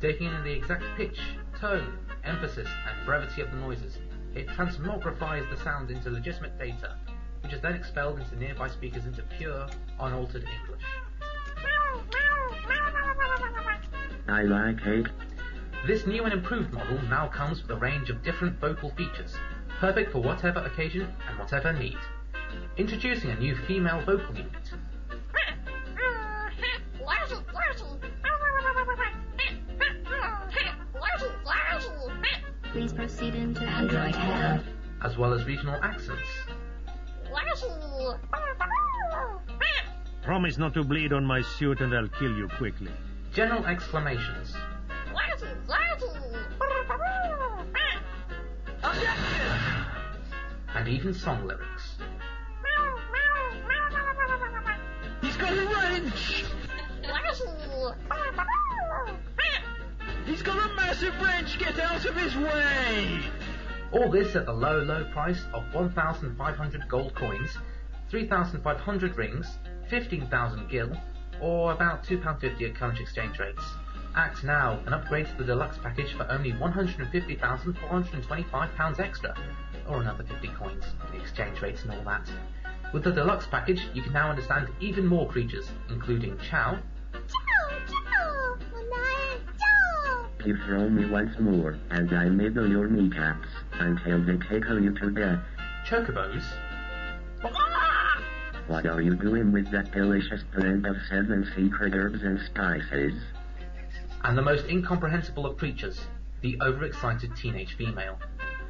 [0.00, 1.18] Taking in the exact pitch,
[1.58, 3.98] tone, emphasis, and brevity of the noises,
[4.34, 6.96] it transmogrifies the sound into legitimate data,
[7.42, 9.66] which is then expelled into nearby speakers into pure,
[9.98, 10.84] unaltered English.
[14.28, 15.06] I like it.
[15.86, 19.34] This new and improved model now comes with a range of different vocal features,
[19.80, 21.96] perfect for whatever occasion and whatever need.
[22.76, 24.52] Introducing a new female vocal unit.
[32.72, 34.62] Please proceed into Android Hell.
[35.02, 36.28] as well as regional accents.
[40.28, 42.92] Promise not to bleed on my suit and I'll kill you quickly.
[43.32, 44.54] General exclamations.
[50.74, 51.96] And even song lyrics.
[55.22, 56.44] He's got a wrench!
[60.26, 61.58] He's got a massive wrench!
[61.58, 63.22] Get out of his way!
[63.92, 67.56] All this at the low, low price of 1,500 gold coins,
[68.10, 69.56] 3,500 rings,
[69.88, 70.92] 15,000 gil,
[71.40, 73.62] or about £2.50 at current exchange rates.
[74.14, 79.34] Act now and upgrade to the deluxe package for only £150,425 extra,
[79.88, 82.28] or another 50 coins, the exchange rates and all that.
[82.92, 86.78] With the deluxe package, you can now understand even more creatures, including Chao,
[90.44, 95.10] You throw me once more, and I nibble your kneecaps until they tickle you to
[95.10, 95.40] death.
[95.84, 96.44] Chocobos,
[98.68, 103.14] What are you doing with that delicious blend of seven secret herbs and spices?
[104.24, 106.00] and the most incomprehensible of creatures,
[106.42, 108.18] the overexcited teenage female.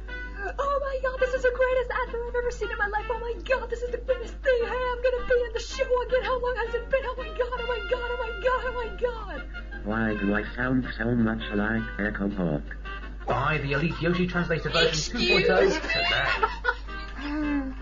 [0.09, 3.05] Uh, oh my god, this is the greatest advert I've ever seen in my life.
[3.09, 4.59] Oh my god, this is the greatest thing.
[4.61, 6.23] Hey, I'm gonna be in the show again.
[6.23, 7.01] How long has it been?
[7.03, 9.43] Oh my god, oh my god, oh my god, oh my god.
[9.83, 12.63] Why do I sound so much like Echo Hawk?
[13.27, 17.73] Buy the Elite Yoshi Translator version 2.0 today.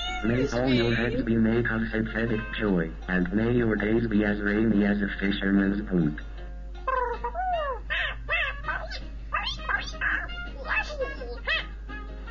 [0.24, 4.40] May all your heads be made of synthetic joy, and may your days be as
[4.40, 6.18] rainy as a fisherman's boot.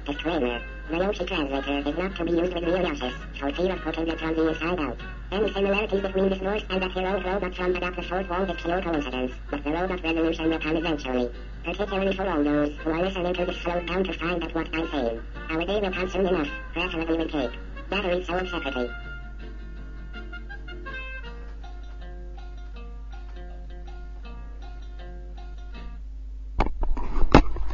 [0.07, 0.59] Disclaimer.
[0.89, 4.07] The Yoshi translator is not to be used with real Yoshis, for fear of putting
[4.07, 4.97] it from the inside out.
[5.31, 8.61] Any similarities between this voice and the heroic robot from Atop the Fourth Wall is
[8.61, 11.31] pure coincidence, but the robot revolution will come eventually.
[11.63, 14.75] Particularly for all those who are listening to this slowed down to find out what
[14.75, 15.21] I'm saying.
[15.51, 17.51] Our day will come soon enough, preferably with cake.
[17.93, 18.89] Battery cell secretary.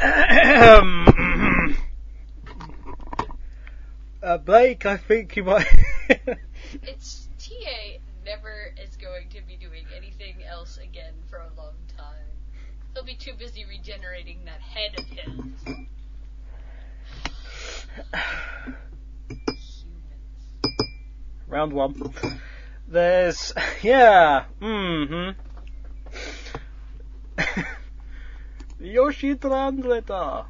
[4.21, 5.65] uh, Blake, I think you might.
[6.83, 12.27] It's TA never is going to be doing anything else again for a long time.
[12.93, 15.29] He'll be too busy regenerating that head of his.
[21.49, 22.13] Round one.
[22.87, 24.45] There's yeah.
[24.61, 25.31] Mm-hmm.
[28.79, 30.45] Yoshi Translator.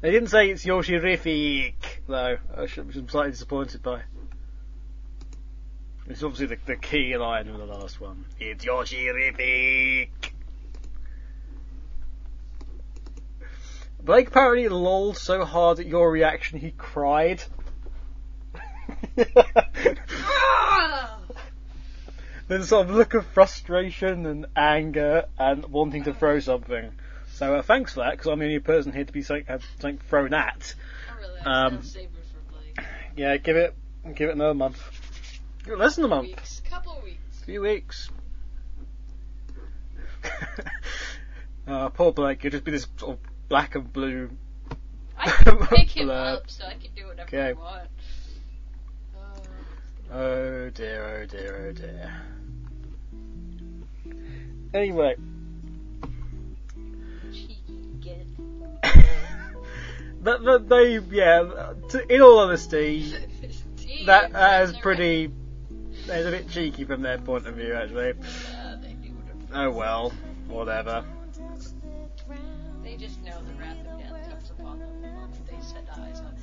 [0.00, 1.74] They didn't say it's Yoshi Rifik,
[2.06, 4.02] though, I'm slightly disappointed by.
[6.06, 8.26] It's obviously the, the key line in the last one.
[8.38, 10.10] It's Yoshi Rifik.
[14.02, 17.42] Blake apparently lolled so hard at your reaction he cried.
[22.46, 26.92] There's a sort of look of frustration and anger and wanting to throw something.
[27.32, 29.64] So uh, thanks for that, because I'm the only person here to be something, have
[29.80, 30.74] something thrown at.
[31.44, 31.80] Um,
[33.16, 33.74] yeah, give it
[34.14, 34.78] give it another month.
[35.64, 36.28] Give it less than a month.
[36.28, 37.38] Weeks, couple weeks.
[37.44, 38.10] few weeks.
[41.66, 43.18] uh, poor Blake, you'll just be this sort of
[43.48, 44.30] black and blue.
[45.16, 47.48] I can pick him up, so I can do whatever Okay.
[47.48, 47.88] I want.
[50.12, 52.12] Oh dear, oh dear, oh dear.
[54.72, 55.14] Anyway,
[60.24, 63.14] that, that they, yeah, to, in all honesty,
[64.06, 65.30] that, that is pretty,
[66.06, 68.14] that's a bit cheeky from their point of view, actually.
[69.54, 70.12] Oh well,
[70.48, 71.04] whatever.
[72.82, 76.20] They just know the wrath of death comes upon them the moment they set eyes
[76.20, 76.33] on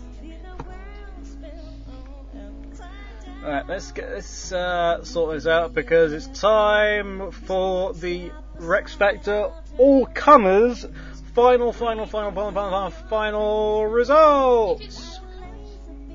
[3.42, 3.48] me.
[3.48, 9.52] Alright, let's get this uh, sort this out because it's time for the Wrecks Factor
[9.78, 10.86] All Comers
[11.34, 15.20] final, final, final, final, final, final, results.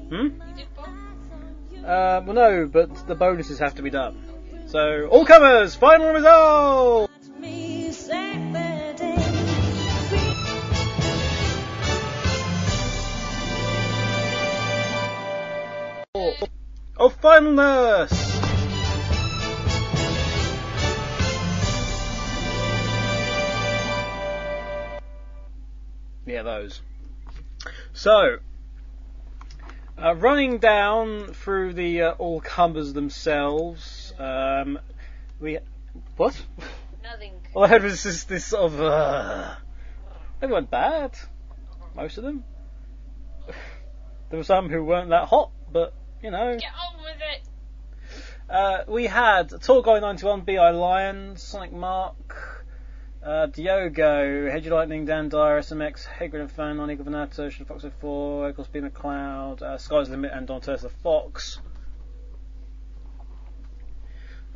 [0.08, 0.40] Hmm?
[1.78, 4.22] Uh, well, no, but the bonuses have to be done.
[4.66, 7.12] So, All Comers final results.
[16.98, 18.10] Of finalness.
[26.24, 26.80] Yeah, those.
[27.92, 28.38] So,
[30.02, 34.78] uh, running down through the uh, all comers themselves, um,
[35.38, 35.58] we
[36.16, 36.40] what?
[37.02, 37.34] Nothing.
[37.52, 38.80] All I heard was this, this sort of.
[38.80, 39.54] Uh,
[40.40, 41.12] they weren't bad.
[41.94, 42.42] Most of them.
[44.30, 45.92] There were some who weren't that hot, but
[46.22, 46.56] you know.
[46.56, 47.48] Get on with it.
[48.48, 50.70] Uh, we had Tall Guy 91, B.I.
[50.70, 52.64] Lion, Sonic Mark,
[53.24, 58.48] uh, Diogo, Hedge Lightning, Dan Dyer, SMX, Hagrid and Fan, Non Eagle Ocean Fox 04,
[58.48, 58.80] Eccles B.
[58.80, 61.58] McLeod, uh, Sky's Limit, and Don the Fox.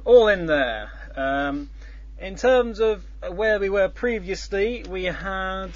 [0.04, 0.90] All in there.
[1.16, 1.68] Um,
[2.20, 5.72] in terms of where we were previously, we had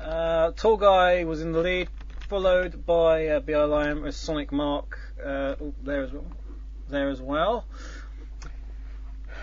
[0.00, 1.88] uh, Tall Guy was in the lead,
[2.28, 3.64] followed by uh, B.I.
[3.64, 6.26] Lion with Sonic Mark uh, oh, there as well.
[6.90, 7.64] There as well.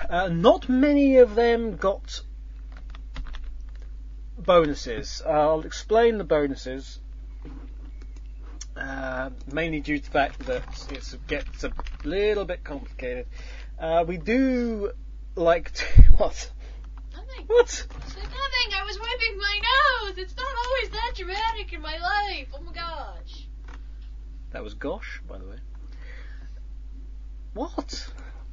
[0.08, 2.22] Uh, not many of them got
[4.38, 5.24] bonuses.
[5.26, 7.00] Uh, I'll explain the bonuses.
[8.78, 11.72] Uh, mainly due to the fact that it gets a
[12.04, 13.26] little bit complicated.
[13.80, 14.92] Uh, we do
[15.36, 15.84] like to,
[16.18, 16.52] what?
[17.38, 17.56] Nothing.
[17.56, 17.88] What?
[18.06, 18.74] Nothing.
[18.74, 20.18] I was wiping my nose.
[20.18, 22.48] It's not always that dramatic in my life.
[22.54, 23.48] Oh my gosh.
[24.52, 25.58] That was Gosh, by the way.
[27.54, 28.08] What?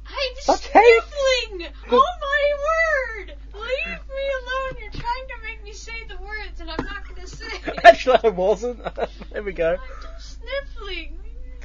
[0.05, 0.69] I'm Okay.
[0.71, 1.67] sniffling.
[1.91, 3.37] Oh my word.
[3.53, 4.81] Leave me alone.
[4.81, 7.79] You're trying to make me say the words, and I'm not going to say it.
[7.85, 8.83] Actually, I wasn't.
[9.31, 9.73] there we go.
[9.73, 11.17] I'm Sniffling.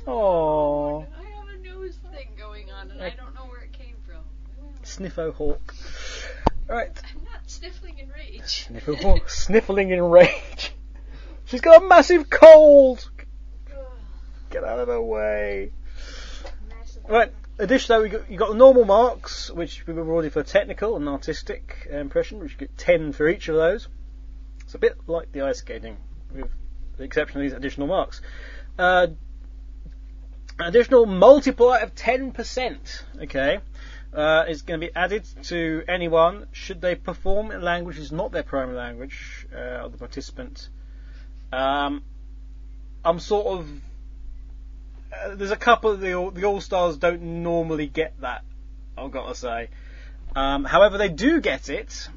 [0.07, 3.97] Oh, I have a nose thing going on, and I don't know where it came
[4.07, 4.23] from.
[4.83, 5.75] Sniffo Hawk.
[6.69, 6.91] Right.
[7.17, 8.69] I'm not sniffling in rage.
[9.27, 10.73] Sniffling in rage.
[11.47, 13.11] She's got a massive cold.
[14.51, 15.73] Get out of her way.
[17.09, 17.33] Right.
[17.59, 21.09] Additionally, we got, you got the normal marks, which we were already for technical and
[21.09, 23.89] artistic impression, which you get 10 for each of those.
[24.61, 25.97] It's a bit like the ice skating,
[26.33, 26.51] with
[26.99, 28.21] the exception of these additional marks.
[28.79, 29.09] Uh,
[30.61, 33.59] additional multiplier of 10%, okay,
[34.13, 38.33] uh, is going to be added to anyone should they perform in language is not
[38.33, 40.69] their primary language uh, of the participant.
[41.53, 42.03] Um,
[43.05, 43.69] I'm sort of
[45.13, 48.45] uh, there's a couple of the the All Stars don't normally get that.
[48.97, 49.69] I've got to say.
[50.35, 52.09] Um, however, they do get it,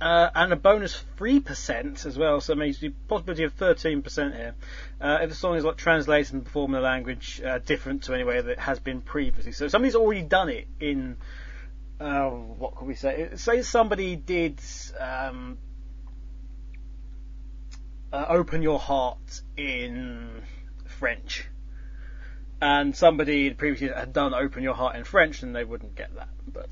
[0.00, 2.40] uh, and a bonus three percent as well.
[2.40, 4.54] So it means the possibility of thirteen percent here.
[5.00, 8.14] Uh, if the song is like translated and performed in a language uh, different to
[8.14, 9.52] any way that it has been previously.
[9.52, 11.16] So somebody's already done it in
[12.00, 13.30] uh, what could we say?
[13.34, 14.60] Say somebody did
[15.00, 15.58] um,
[18.12, 20.42] uh, open your heart in
[20.86, 21.48] French,
[22.60, 26.28] and somebody previously had done open your heart in French, then they wouldn't get that.
[26.52, 26.68] But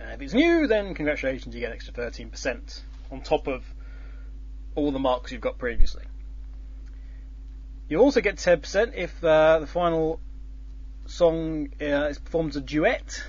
[0.00, 3.64] uh, if it's new, then congratulations, you get extra thirteen percent on top of
[4.74, 6.04] all the marks you've got previously.
[7.88, 10.20] You also get ten percent if uh, the final
[11.06, 13.22] song uh, is performed as a duet,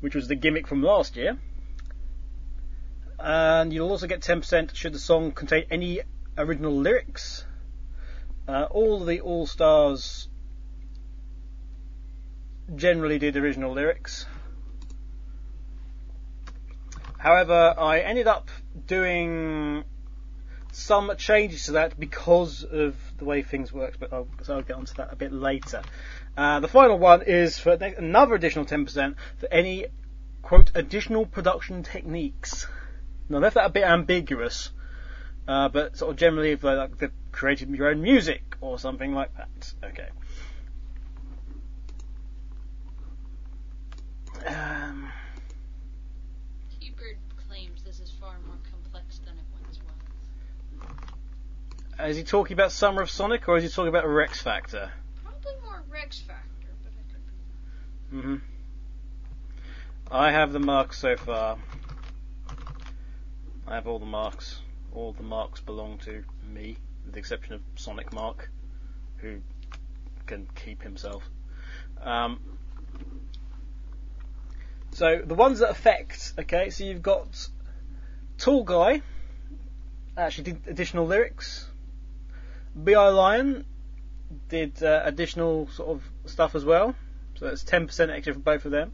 [0.00, 1.38] which was the gimmick from last year.
[3.18, 6.00] And you'll also get 10% should the song contain any
[6.38, 7.44] original lyrics.
[8.48, 10.28] Uh, all the All Stars
[12.74, 14.26] generally did original lyrics.
[17.20, 18.48] However, I ended up
[18.86, 19.84] doing
[20.72, 24.76] some changes to that because of the way things work, but I'll, so I'll get
[24.76, 25.82] onto that a bit later.
[26.34, 29.86] Uh, the final one is for another additional 10% for any,
[30.40, 32.66] quote, additional production techniques.
[33.28, 34.70] Now, I left that a bit ambiguous,
[35.46, 39.36] uh, but sort of generally if like they've created your own music or something like
[39.36, 39.74] that.
[39.84, 40.08] Okay.
[44.46, 45.12] Um,
[46.80, 49.90] Keybird claims this is far more complex than it once was.
[52.06, 54.90] Is he talking about Summer of Sonic or is he talking about Wrecks Factor?
[55.22, 58.28] Probably more Wrecks Factor, but I could be.
[58.28, 58.36] hmm
[60.10, 61.58] I have the marks so far.
[63.66, 64.60] I have all the marks.
[64.92, 68.50] All the marks belong to me, with the exception of Sonic Mark,
[69.18, 69.40] who
[70.26, 71.22] can keep himself.
[72.00, 72.40] Um,
[74.92, 77.48] so the ones that affect, okay, so you've got
[78.38, 79.02] Tall Guy,
[80.16, 81.69] actually did additional lyrics.
[82.82, 83.08] B.I.
[83.08, 83.64] Lion
[84.48, 86.94] did uh, additional sort of stuff as well,
[87.36, 88.92] so that's 10% extra for both of them.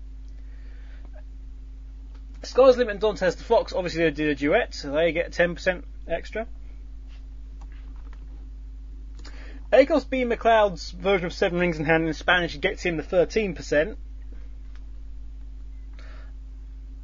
[2.42, 5.82] Sky's Limit and Dantes the Fox obviously they did a duet, so they get 10%
[6.06, 6.46] extra.
[9.72, 10.24] Akos B.
[10.24, 13.96] McLeod's version of Seven Rings in Hand in Spanish gets him the 13%.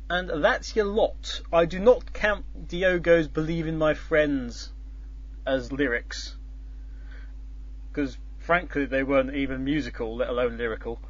[0.09, 1.41] And that's your lot.
[1.53, 4.71] I do not count Diogo's Believe in My Friends
[5.45, 6.37] as lyrics.
[7.93, 11.01] Because, frankly, they weren't even musical, let alone lyrical.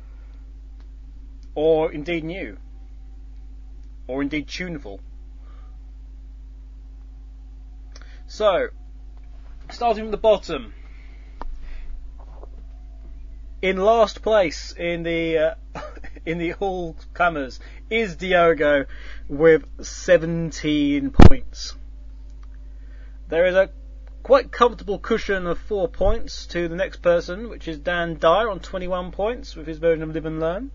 [1.55, 2.59] Or indeed new
[4.07, 5.01] or indeed tuneful.
[8.27, 8.69] So,
[9.71, 10.75] starting from the bottom,
[13.61, 15.55] in last place in the uh,
[16.27, 17.61] in the all comers
[17.91, 18.87] is Diogo
[19.29, 21.75] with 17 points.
[23.29, 23.71] There is a
[24.23, 28.61] quite comfortable cushion of four points to the next person, which is Dan Dyer on
[28.61, 30.71] 21 points with his version of Live and Learn.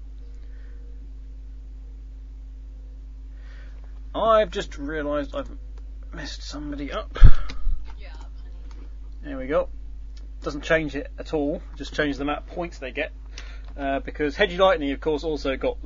[4.13, 5.49] I've just realised I've
[6.13, 7.17] messed somebody up.
[9.23, 9.69] There we go.
[10.41, 13.11] Doesn't change it at all, just changes the amount of points they get.
[13.77, 15.77] Uh, because Hedgie Lightning, of course, also got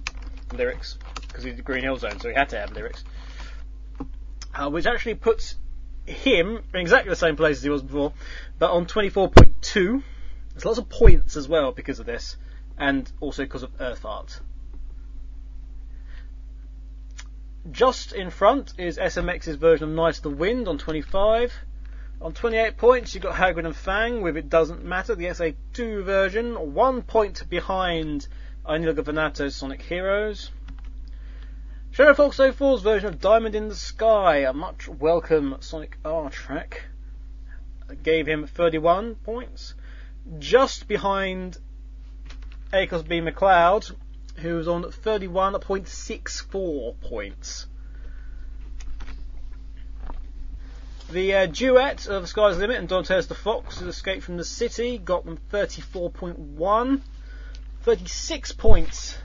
[0.53, 3.03] lyrics, because he's the Green Hill Zone, so he had to have lyrics.
[4.53, 5.55] Uh, which actually puts
[6.05, 8.13] him in exactly the same place as he was before,
[8.59, 10.03] but on 24.2.
[10.51, 12.37] There's lots of points as well because of this,
[12.77, 14.39] and also because of Earth Art.
[17.69, 21.53] Just in front is SMX's version of Knight of the Wind on 25.
[22.21, 26.73] On 28 points, you've got Hagrid and Fang with It Doesn't Matter, the SA2 version.
[26.73, 28.27] One point behind
[28.65, 30.51] Anil Gavanato's Sonic Heroes.
[31.93, 36.85] Shadow Fox 04's version of Diamond in the Sky, a much welcome Sonic R track,
[38.01, 39.73] gave him 31 points.
[40.39, 41.57] Just behind
[42.71, 43.19] Akos B.
[43.19, 43.93] McLeod,
[44.37, 47.67] who was on 31.64 points.
[51.11, 55.25] The uh, duet of Sky's Limit and Dantes the Fox, Escape from the City, got
[55.25, 57.01] them 34.1.
[57.83, 59.17] 36 points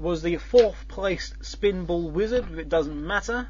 [0.00, 3.48] was the fourth placed Spinball Wizard, if it doesn't matter.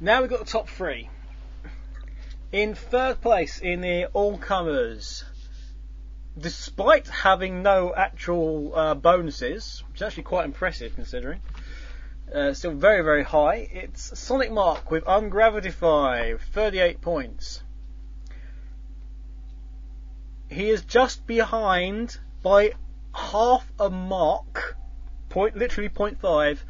[0.00, 1.08] Now we've got the top three.
[2.52, 5.24] In third place in the All Comers,
[6.38, 11.40] despite having no actual uh, bonuses, which is actually quite impressive considering,
[12.34, 13.68] uh, still very, very high.
[13.72, 15.72] It's Sonic Mark with Ungravity
[16.52, 17.62] 38 points.
[20.48, 22.72] He is just behind by
[23.14, 24.76] half a mark,
[25.28, 26.64] point literally point five.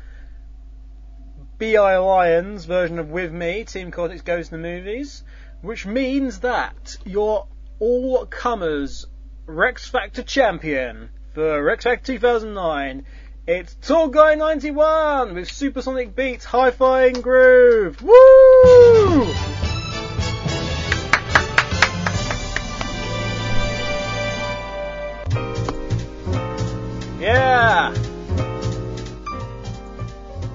[1.58, 5.22] Bi Lions version of With Me, Team Cortex goes to the movies,
[5.62, 7.46] which means that your
[7.78, 9.06] all comers
[9.46, 13.04] Wrecks Factor champion, for Wrecks Factor 2009.
[13.46, 18.00] It's Tall Guy 91 with Supersonic Beats, Hi-Fi Groove.
[18.02, 19.73] Woo!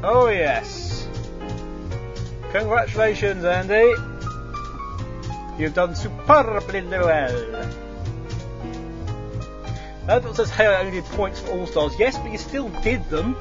[0.02, 1.08] Oh yes.
[2.52, 3.94] Congratulations, Andy.
[5.58, 7.70] You've done superbly well.
[10.08, 11.94] That says, hey, I only did points for All Stars.
[12.00, 13.36] Yes, but you still did them.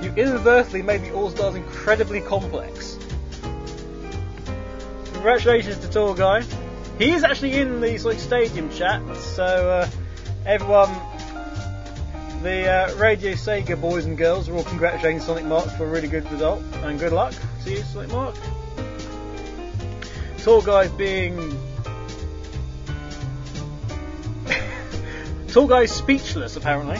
[0.00, 2.96] You inadvertently made the All Stars incredibly complex.
[5.12, 6.44] Congratulations to Tall Guy.
[6.96, 9.88] He is actually in the Sonic Stadium chat, so uh,
[10.46, 10.88] everyone,
[12.42, 16.08] the uh, Radio Sega boys and girls, are all congratulating Sonic Mark for a really
[16.08, 17.34] good result, and good luck
[17.64, 18.34] to you, Sonic Mark.
[20.38, 21.36] Tall Guy being
[25.48, 26.98] Tall guy's speechless, apparently.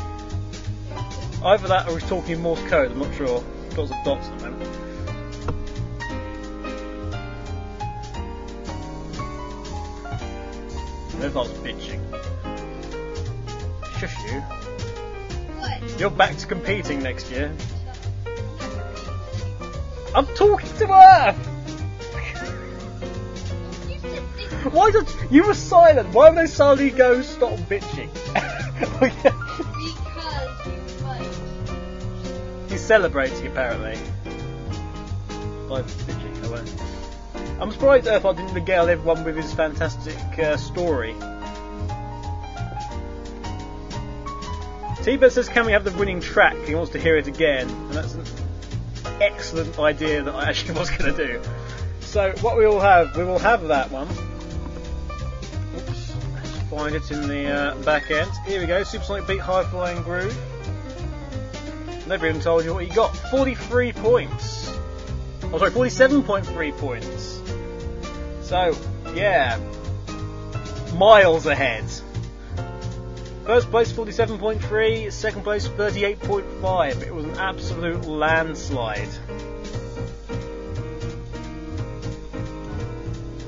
[1.43, 3.43] Either that or he's talking Morse code, I'm not sure.
[3.76, 4.70] Lots of dots at the moment.
[11.22, 12.01] If I was bitching.
[13.99, 14.59] Shush you.
[15.98, 17.54] You're back to competing next year.
[20.14, 21.32] I'm talking to her!
[24.70, 26.12] Why did you were silent?
[26.14, 28.11] Why would they suddenly go stop bitching?
[29.00, 29.32] Because.
[32.70, 33.98] He's celebrating apparently.
[35.68, 36.74] By bitching, I won't.
[37.61, 41.14] I'm surprised Earthbot didn't regale everyone with his fantastic uh, story.
[45.03, 46.57] T-Bird says, can we have the winning track?
[46.66, 47.68] He wants to hear it again.
[47.68, 48.24] And that's an
[49.20, 51.42] excellent idea that I actually was going to do.
[52.01, 54.09] So what we will have, we will have that one.
[55.76, 56.14] Oops,
[56.68, 58.30] find it in the uh, back end.
[58.46, 60.36] Here we go, Supersonic Beat High Flying Groove.
[62.07, 63.16] Never even told you what he got.
[63.30, 64.76] 43 points.
[65.44, 67.40] Oh, sorry, 47.3 points.
[68.42, 68.76] So,
[69.14, 69.59] yeah,
[70.96, 71.84] miles ahead.
[73.51, 77.03] First place 47.3, second place 38.5.
[77.03, 79.09] It was an absolute landslide.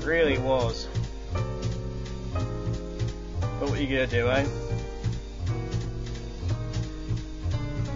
[0.03, 0.89] Really was.
[2.33, 2.41] But
[3.61, 4.45] what are you gonna do, eh?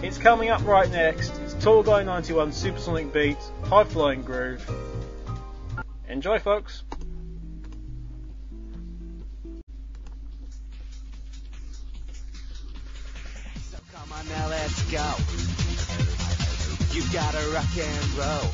[0.02, 1.36] It's coming up right next.
[1.40, 4.66] It's Tall Guy 91 Supersonic Beat, High Flying Groove.
[6.08, 6.84] Enjoy, folks.
[14.18, 15.06] On now, let's go.
[16.94, 18.50] You gotta rock and roll.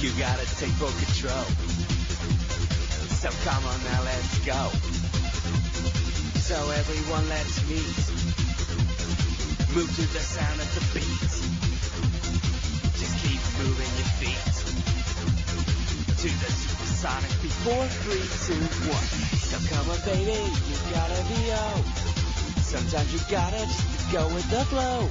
[0.00, 1.44] You gotta take full control.
[3.20, 4.70] So come on now, let's go.
[6.40, 7.98] So everyone, let's meet.
[9.74, 11.30] Move to the sound of the beat.
[12.96, 14.50] Just keep moving your feet.
[16.20, 19.08] To the supersonic before three, two, one.
[19.40, 20.38] So come on, baby,
[20.68, 22.09] you gotta be out.
[22.70, 25.10] Sometimes you gotta just go with the flow.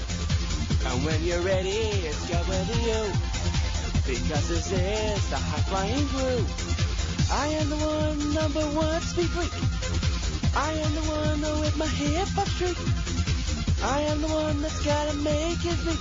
[0.88, 3.04] And when you're ready, it's go with you.
[4.08, 6.48] Because this is the high flying groove.
[7.30, 9.52] I am the one, number one, speed freak.
[10.56, 12.80] I am the one with my hip hop streak.
[13.84, 16.00] I am the one that's gotta make it beat.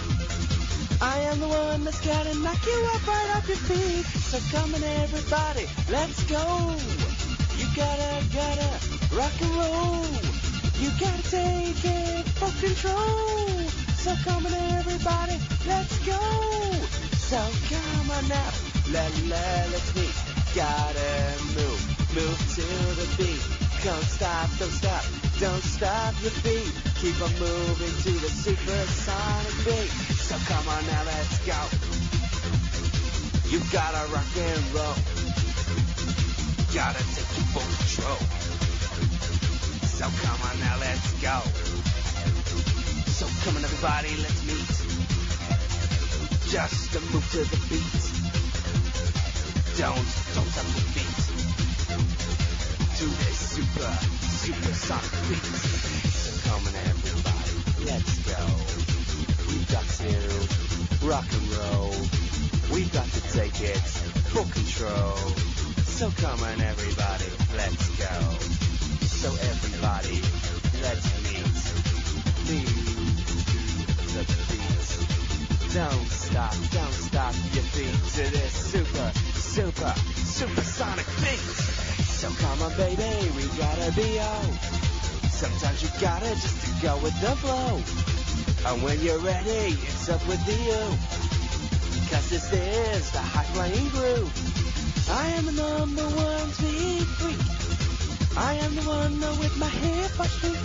[1.02, 4.06] I am the one that's gotta knock you up right off your feet.
[4.30, 6.70] So come on everybody, let's go.
[7.59, 8.68] You gotta, gotta
[9.11, 10.38] rock and roll.
[10.81, 13.68] You gotta take it for control.
[13.99, 16.22] So come on everybody, let's go.
[17.18, 18.51] So come on now,
[18.93, 20.14] let, let, let's meet.
[20.55, 21.83] Gotta move,
[22.14, 23.43] move to the beat.
[23.83, 25.05] Don't stop, don't stop,
[25.41, 26.72] don't stop your feet.
[27.03, 29.91] Keep on moving to the supersonic beat.
[30.14, 31.59] So come on now, let's go.
[33.51, 34.95] You gotta rock and roll.
[36.72, 38.57] Gotta take your full control.
[39.99, 41.42] So come on now, let's go.
[43.11, 44.70] So come on everybody, let's meet.
[46.53, 47.99] Just to move to the beat.
[49.74, 49.99] Don't,
[50.38, 51.18] don't stop your feet.
[52.94, 53.90] To this super,
[54.22, 55.42] super sonic beat.
[56.14, 57.59] So come on everybody,
[57.90, 58.38] let's go.
[59.51, 60.14] We've got to
[61.09, 61.90] rock and roll.
[62.72, 63.82] We've got to take it
[64.30, 65.16] full control.
[65.82, 67.26] So come on everybody,
[67.57, 68.57] let's go.
[69.19, 70.23] So everybody,
[70.81, 71.43] let's meet.
[72.47, 73.19] Move
[74.14, 75.75] the beat.
[75.75, 79.93] Don't stop, don't stop your feet to this super, super,
[80.23, 81.43] supersonic beat.
[82.07, 84.53] So So come on, baby, we gotta be on.
[85.35, 87.83] Sometimes you gotta just to go with the flow.
[88.71, 90.79] And when you're ready, it's up with you.
[92.09, 95.11] Cause this is the high flying groove.
[95.11, 97.57] I am the number one speed freak.
[98.41, 100.57] I am the one with my hop streak.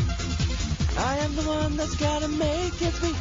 [0.95, 3.17] I am the one that's gotta make it beat.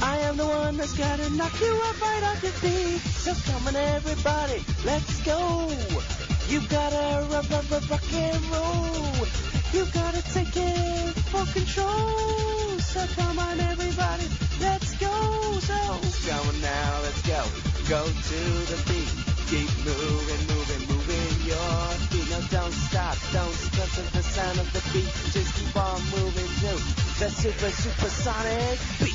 [0.00, 3.00] I am the one that's gotta knock you up right off your feet.
[3.00, 5.68] So come on everybody, let's go.
[6.48, 9.26] You gotta rock, rock, rock, rock and roll.
[9.72, 12.78] You gotta take it for control.
[12.78, 14.26] So come on everybody,
[14.60, 15.10] let's go.
[15.58, 15.78] So
[16.30, 17.42] come on now, let's go.
[17.88, 18.40] Go to
[18.70, 18.99] the beat.
[27.52, 29.09] Super, supersonic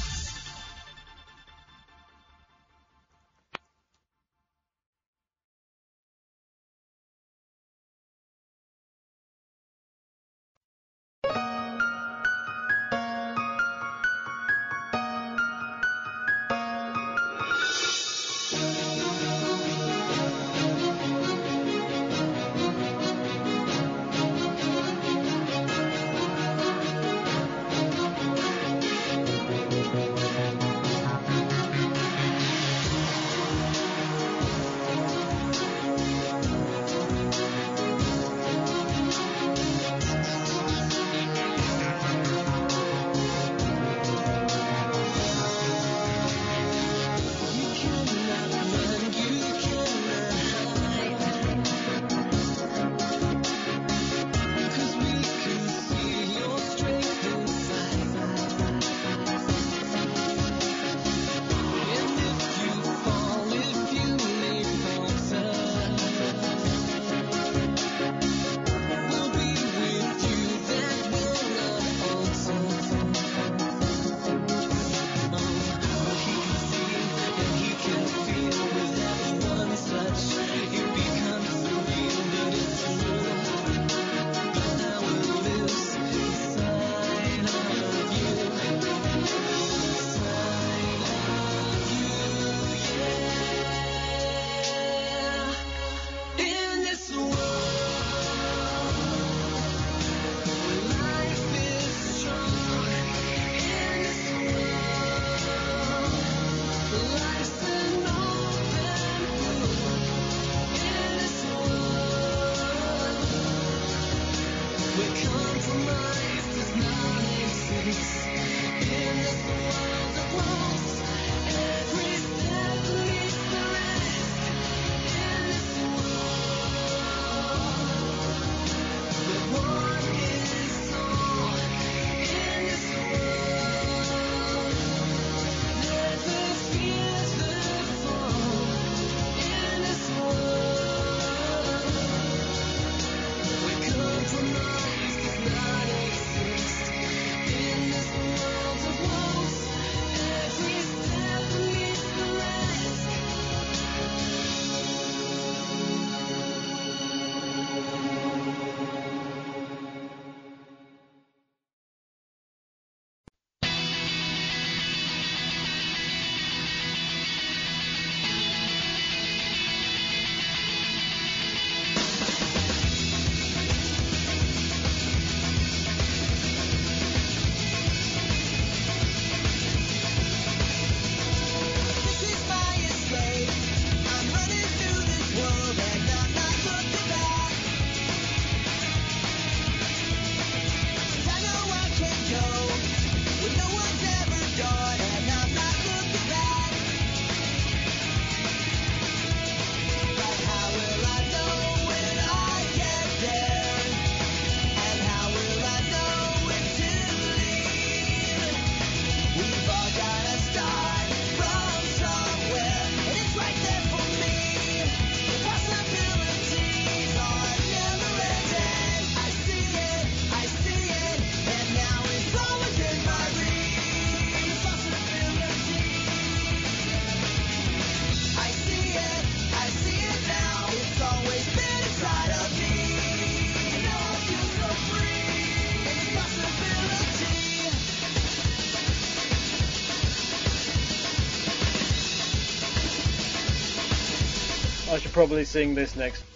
[245.16, 246.35] probably seeing this next.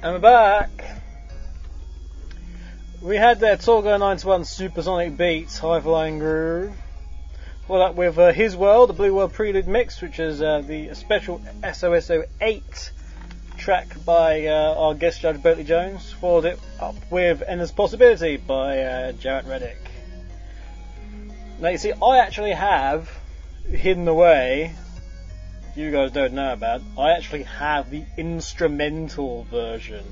[0.00, 0.70] And we're back.
[3.02, 6.72] We had that Tall Guy 91 Supersonic Beats, High Flying Groove.
[7.66, 10.94] Followed up with uh, His World, the Blue World Prelude Mix, which is uh, the
[10.94, 12.92] special SOSO 8
[13.56, 16.12] track by uh, our guest judge Bentley Jones.
[16.12, 19.80] Followed it up with Endless Possibility by uh, Jarrett Reddick.
[21.58, 23.10] Now you see, I actually have
[23.68, 24.76] hidden away.
[25.78, 26.82] You guys don't know about.
[26.98, 30.04] I actually have the instrumental version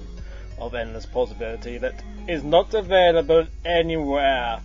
[0.61, 4.61] of Endless Possibility that is not available anywhere.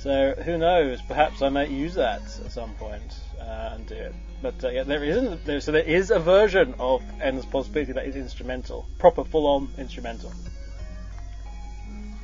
[0.00, 1.00] So who knows?
[1.02, 4.14] Perhaps I might use that at some point uh, and do it.
[4.42, 5.44] But uh, yeah, there isn't.
[5.44, 10.32] There, so there is a version of Endless Possibility that is instrumental, proper, full-on instrumental.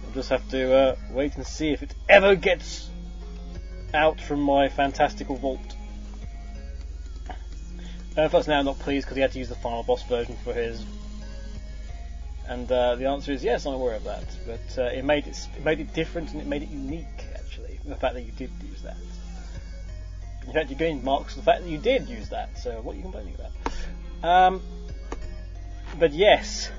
[0.09, 2.91] I'll just have to uh, wait and see if it ever gets
[3.95, 5.77] out from my fantastical vault.
[8.15, 10.85] First now not pleased because he had to use the final boss version for his.
[12.47, 14.25] And uh, the answer is yes, I'm aware of that.
[14.47, 17.79] But uh, it made it, it made it different and it made it unique, actually.
[17.85, 18.97] The fact that you did use that.
[20.47, 22.59] In fact, you're getting marks for the fact that you did use that.
[22.59, 23.53] So what are you complaining about?
[24.23, 24.63] Um,
[25.99, 26.71] but yes,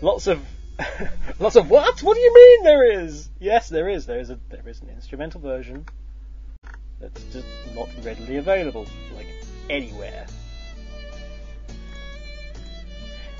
[0.00, 0.40] lots of
[1.38, 2.02] lots of what?
[2.02, 3.28] What do you mean there is?
[3.40, 4.06] Yes, there is.
[4.06, 5.86] There is a there is an instrumental version
[7.00, 9.26] that's just not readily available, like
[9.70, 10.26] anywhere.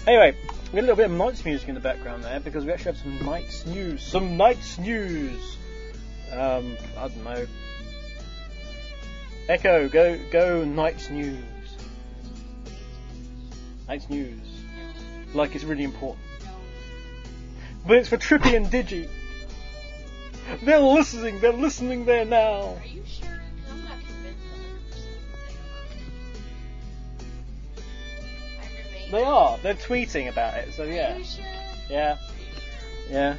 [0.07, 0.37] Anyway,
[0.67, 2.93] we got a little bit of Nights music in the background there because we actually
[2.93, 4.03] have some Nights news.
[4.03, 5.57] Some Nights news.
[6.33, 7.47] Um, I don't know.
[9.49, 11.43] Echo, go go Nights news.
[13.89, 14.41] Nights news.
[15.33, 16.25] Like it's really important.
[17.87, 19.09] But it's for Trippy and Digi.
[20.63, 21.41] They're listening.
[21.41, 22.77] They're listening there now.
[22.81, 23.34] Are you sure?
[29.11, 29.59] They are.
[29.59, 30.75] They're tweeting about it.
[30.75, 31.15] So yeah.
[31.15, 31.45] Are you sure?
[31.89, 32.19] Yeah.
[33.11, 33.37] Yeah.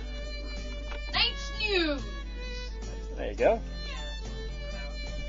[1.14, 2.02] Night's news.
[3.18, 3.62] There you go.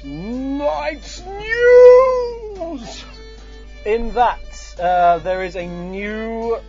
[0.05, 3.05] Night's news.
[3.85, 6.59] In that, uh, there is a new.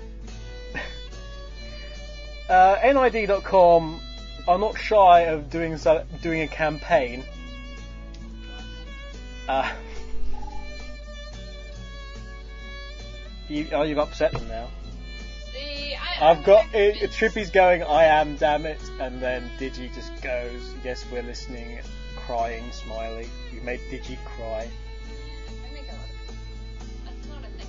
[2.50, 4.00] Uh, NID.com
[4.48, 7.26] are not shy of doing so, doing a campaign.
[9.50, 9.70] Uh,
[13.50, 14.68] you, oh, you've upset them now.
[15.54, 19.94] See, I, I've got it, it, Trippy's going, I am, damn it, and then Digi
[19.94, 21.80] just goes, yes, we're listening,
[22.16, 23.28] crying, smiley.
[23.54, 24.68] You made Digi cry.
[24.68, 27.68] I make a lot of- That's not a thing.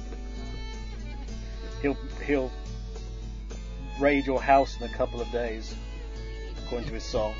[1.82, 1.96] He'll
[2.26, 2.50] he'll
[4.00, 5.74] raid your house in a couple of days,
[6.64, 7.34] according to his song.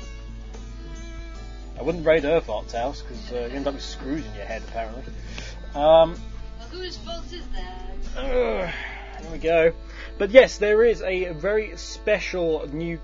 [1.77, 4.61] I wouldn't raid Earthart's house because uh, you end up with screws in your head,
[4.67, 5.03] apparently.
[5.75, 6.15] Um,
[6.71, 8.17] whose fault is that?
[8.17, 8.73] Ugh,
[9.21, 9.73] there we go.
[10.17, 12.99] But yes, there is a very special new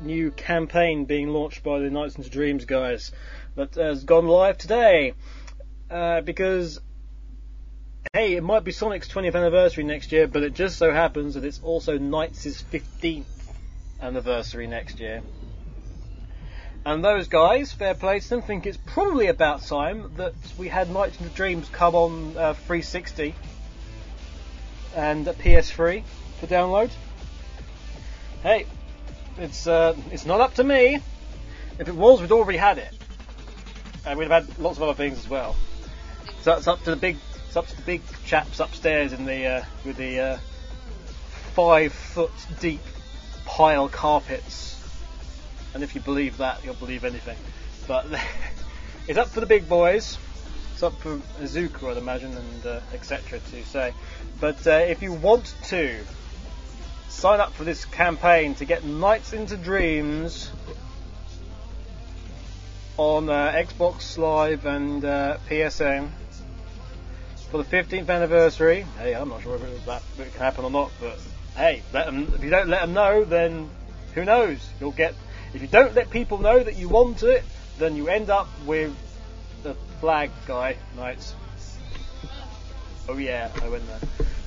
[0.00, 3.12] new campaign being launched by the Nights into Dreams guys
[3.54, 5.14] that has gone live today.
[5.90, 6.80] Uh, because
[8.12, 11.44] hey, it might be Sonic's 20th anniversary next year, but it just so happens that
[11.44, 13.24] it's also Nights' 15th
[14.00, 15.22] anniversary next year.
[16.84, 20.90] And those guys, fair play to them, think it's probably about time that we had
[20.90, 23.34] Nights into Dreams come on uh, 360
[24.96, 26.02] and a PS3
[26.40, 26.90] for download.
[28.42, 28.66] Hey,
[29.38, 30.98] it's uh, it's not up to me.
[31.78, 32.92] If it was, we'd already had it,
[34.04, 35.54] and we'd have had lots of other things as well.
[36.42, 39.46] So it's up to the big, it's up to the big chaps upstairs in the
[39.46, 40.38] uh, with the uh,
[41.54, 42.82] five foot deep
[43.46, 44.71] pile carpets.
[45.74, 47.36] And if you believe that, you'll believe anything.
[47.88, 48.06] But
[49.08, 50.18] it's up for the big boys.
[50.72, 53.40] It's up for Iizuka, I'd imagine, and uh, etc.
[53.40, 53.92] to say.
[54.40, 56.04] But uh, if you want to
[57.08, 60.50] sign up for this campaign to get Nights into Dreams
[62.96, 66.10] on uh, Xbox Live and uh, PSN
[67.50, 68.86] for the 15th anniversary.
[68.98, 71.20] Hey, I'm not sure if it, that if it can happen or not, but
[71.54, 73.70] hey, let 'em- if you don't let them know, then
[74.14, 74.66] who knows?
[74.80, 75.14] You'll get.
[75.54, 77.44] If you don't let people know that you want it,
[77.78, 78.96] then you end up with
[79.62, 81.34] the flag guy Nights.
[83.08, 83.98] Oh yeah, I went there.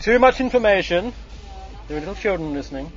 [0.00, 1.14] Too much information.
[1.88, 2.92] There are little children listening.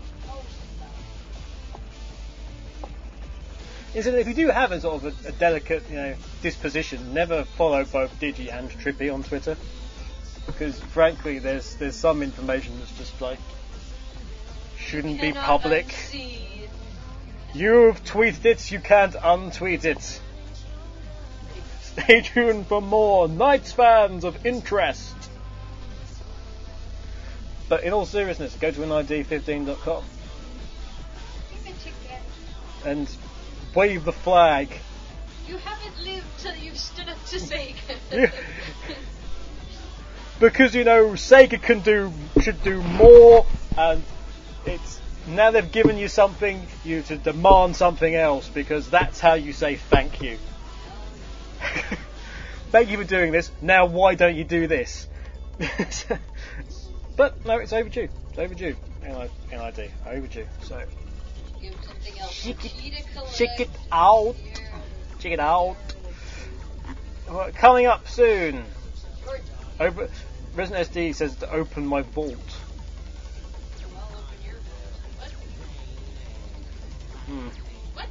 [3.96, 7.46] Incidentally, if you do have a sort of a, a delicate, you know, disposition, never
[7.46, 9.56] follow both Digi and Trippy on Twitter,
[10.46, 13.40] because frankly, there's there's some information that's just like
[14.78, 15.88] shouldn't be public.
[15.88, 16.68] unsee.
[17.54, 20.22] You've tweeted it, you can't untweet it.
[21.82, 25.16] Stay tuned for more Knights fans of interest.
[27.70, 30.04] But in all seriousness, go to nid15.com
[31.50, 32.22] Keep it together.
[32.86, 33.10] and
[33.76, 34.70] wave the flag.
[35.48, 38.32] You haven't lived till you've stood up to Sega.
[40.40, 42.14] Because you know Sega can do
[42.44, 43.44] should do more,
[43.76, 44.04] and
[44.68, 44.97] it's
[45.28, 49.76] now they've given you something, you to demand something else because that's how you say
[49.76, 50.38] thank you.
[52.72, 53.52] thank you for doing this.
[53.62, 55.08] Now why don't you do this?
[57.18, 58.10] but no, it's overdue.
[58.30, 58.76] It's overdue.
[59.04, 60.46] NI NID overdue.
[60.64, 60.82] So.
[62.32, 64.36] Check it- it out.
[65.20, 65.76] Check it out.
[67.56, 68.64] Coming up soon.
[69.80, 70.08] Open,
[70.56, 72.40] Resident SD says to open my vault.
[77.28, 78.08] What?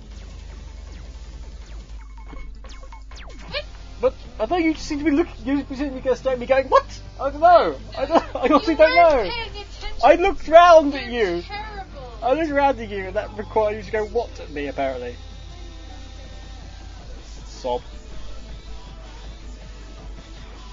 [4.01, 5.35] But I thought you just seem to be looking.
[5.47, 6.85] You seem to be at me, going, "What?
[7.19, 7.77] I don't know.
[7.97, 8.25] I don't.
[8.37, 9.31] I honestly don't know."
[10.05, 11.43] I looked round at you.
[11.43, 12.13] Terrible.
[12.23, 15.17] I looked round at you, and that required you to go "What?" at me, apparently.
[17.47, 17.83] Sob.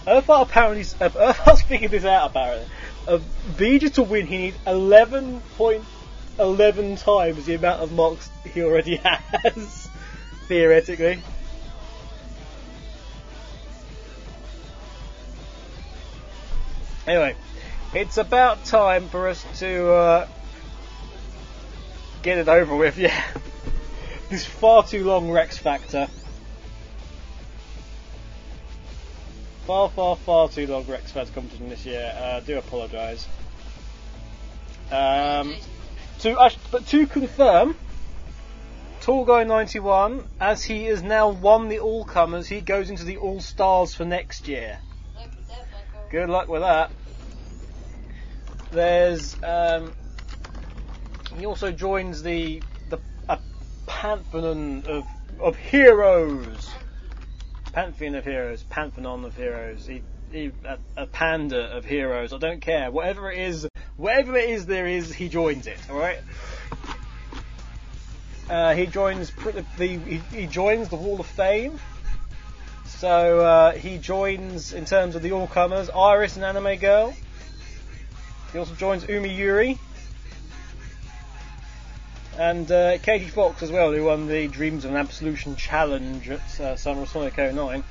[0.05, 1.33] Earthart apparently, uh,
[1.67, 2.67] figured this out apparently.
[3.07, 3.19] Uh,
[3.51, 4.57] Vija to win, he needs
[6.37, 9.89] 11.11 times the amount of marks he already has,
[10.47, 11.19] theoretically.
[17.05, 17.35] Anyway,
[17.93, 20.27] it's about time for us to uh,
[22.21, 23.23] get it over with, yeah.
[24.29, 26.07] this far too long Wrecks Factor.
[29.67, 32.13] Far, far, far too long Wrecks Factor competition this year.
[32.17, 33.27] Uh, do apologise.
[34.91, 35.55] Um,
[36.23, 37.75] to, but to confirm,
[39.01, 43.17] Tall Guy 91, as he has now won the All Comers, he goes into the
[43.17, 44.77] All Stars for next year.
[46.09, 46.91] Good luck with that.
[48.71, 49.91] There's um,
[51.37, 53.37] he also joins the the a
[53.85, 55.05] pantheon of
[55.39, 56.69] of heroes.
[57.73, 59.85] Pantheon of heroes, pantheon of heroes.
[59.87, 60.01] He,
[60.31, 62.31] he, a, a panda of heroes.
[62.31, 62.91] I don't care.
[62.91, 63.67] Whatever it is,
[63.97, 65.79] whatever it is there is, he joins it.
[65.89, 66.19] All right.
[68.49, 71.79] Uh, he joins pr- the he, he joins the Wall of Fame.
[72.85, 77.13] So uh, he joins in terms of the all comers, Iris and Anime Girl.
[78.51, 79.79] He also joins Umi Yuri
[82.37, 86.59] and uh, Katie Fox as well, who won the Dreams of an Absolution Challenge at
[86.59, 87.83] uh, Summer Sonic 09.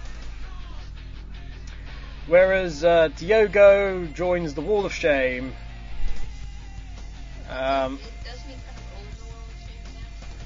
[2.26, 5.52] Whereas uh, Diogo joins the Wall of Shame.
[7.52, 7.98] Um,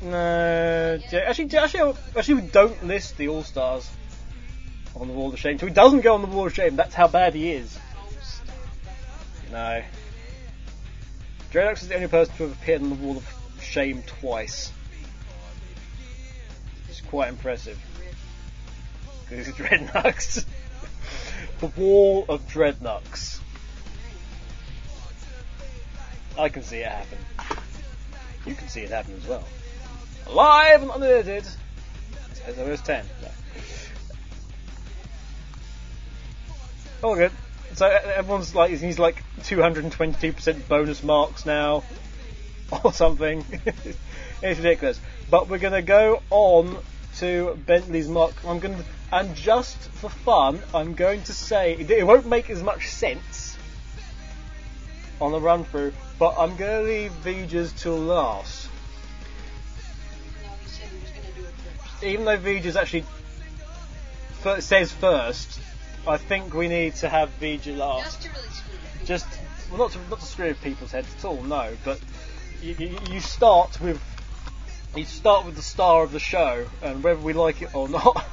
[0.02, 3.88] no, actually, actually, actually, we don't list the All Stars
[4.94, 5.58] on the Wall of Shame.
[5.58, 6.76] So he doesn't go on the Wall of Shame.
[6.76, 7.78] That's how bad he is.
[9.52, 9.82] No.
[11.50, 14.72] Dreadnoughts is the only person to have appeared on the Wall of Shame twice.
[16.88, 17.78] It's quite impressive.
[19.28, 20.44] Because it's Dreadnoughts.
[21.60, 23.40] the Wall of Dreadnoughts.
[26.38, 27.18] I can see it happen.
[28.44, 29.44] You can see it happen as well.
[30.30, 31.46] Live and unedited.
[32.46, 33.04] As OS 10.
[33.22, 33.28] No.
[37.02, 37.32] All good.
[37.74, 41.84] So everyone's like, he's like 222% bonus marks now,
[42.84, 43.44] or something.
[44.42, 45.00] it's ridiculous.
[45.30, 46.76] But we're gonna go on
[47.16, 48.34] to Bentley's mark.
[48.46, 52.88] I'm gonna, and just for fun, I'm going to say it won't make as much
[52.88, 53.55] sense
[55.20, 58.68] on the run through, but I'm gonna leave Vija's till last.
[62.02, 63.04] Even though Vija's actually
[64.40, 65.60] fir- says first,
[66.06, 68.22] I think we need to have Vija last.
[68.22, 69.06] Just to really screw with.
[69.06, 69.26] Just
[69.70, 71.76] well, not to not to screw with people's heads at all, no.
[71.84, 72.00] But
[72.62, 74.00] you, you, you start with
[74.94, 78.24] you start with the star of the show, and whether we like it or not,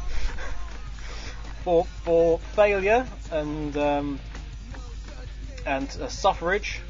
[1.63, 4.19] for for failure and um,
[5.65, 6.81] and uh, suffrage,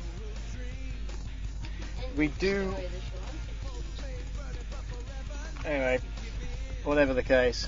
[2.15, 2.73] we do.
[5.65, 5.99] Anyway,
[6.83, 7.67] whatever the case,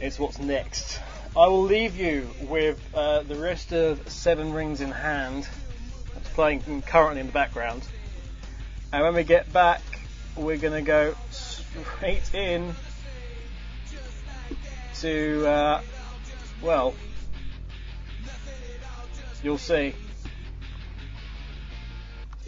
[0.00, 1.00] it's what's next.
[1.36, 5.48] I will leave you with uh, the rest of Seven Rings in Hand.
[6.14, 7.82] That's playing currently in the background.
[8.92, 9.80] And when we get back,
[10.36, 12.74] we're going to go straight in
[14.96, 15.82] to, uh,
[16.60, 16.94] well,
[19.42, 19.94] you'll see.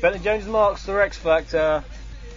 [0.01, 1.83] Bentley Jones Marks the X Factor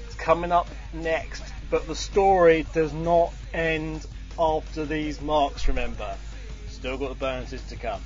[0.08, 4.06] is coming up next, but the story does not end
[4.40, 6.16] after these marks, remember.
[6.70, 8.02] Still got the bonuses to come.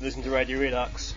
[0.00, 1.14] Listen to Radio Redux.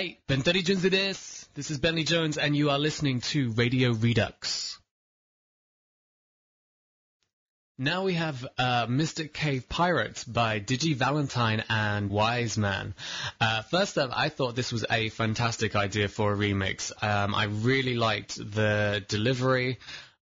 [0.00, 1.46] Hey, Bentori Junzi desu.
[1.52, 4.78] This is Bentley Jones, and you are listening to Radio Redux.
[7.76, 12.94] Now we have uh, Mystic Cave Pirates by Digi Valentine and Wise Man.
[13.42, 16.90] Uh, first up, I thought this was a fantastic idea for a remix.
[17.04, 19.80] Um, I really liked the delivery.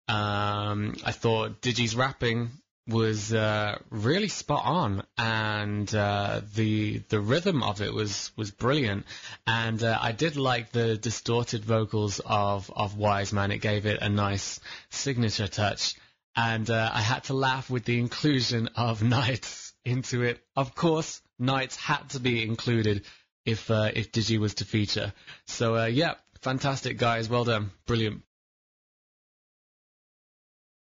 [0.09, 2.51] Um, I thought Digi's rapping
[2.89, 9.05] was uh, really spot on, and uh, the the rhythm of it was was brilliant.
[9.47, 13.51] And uh, I did like the distorted vocals of of Wise Man.
[13.53, 14.61] It gave it a nice
[14.91, 15.95] signature touch.
[16.35, 20.41] And uh, I had to laugh with the inclusion of Nights into it.
[20.57, 23.05] Of course, Nights had to be included
[23.45, 25.13] if uh, if Digi was to feature.
[25.47, 28.23] So uh, yeah, fantastic guys, well done, brilliant.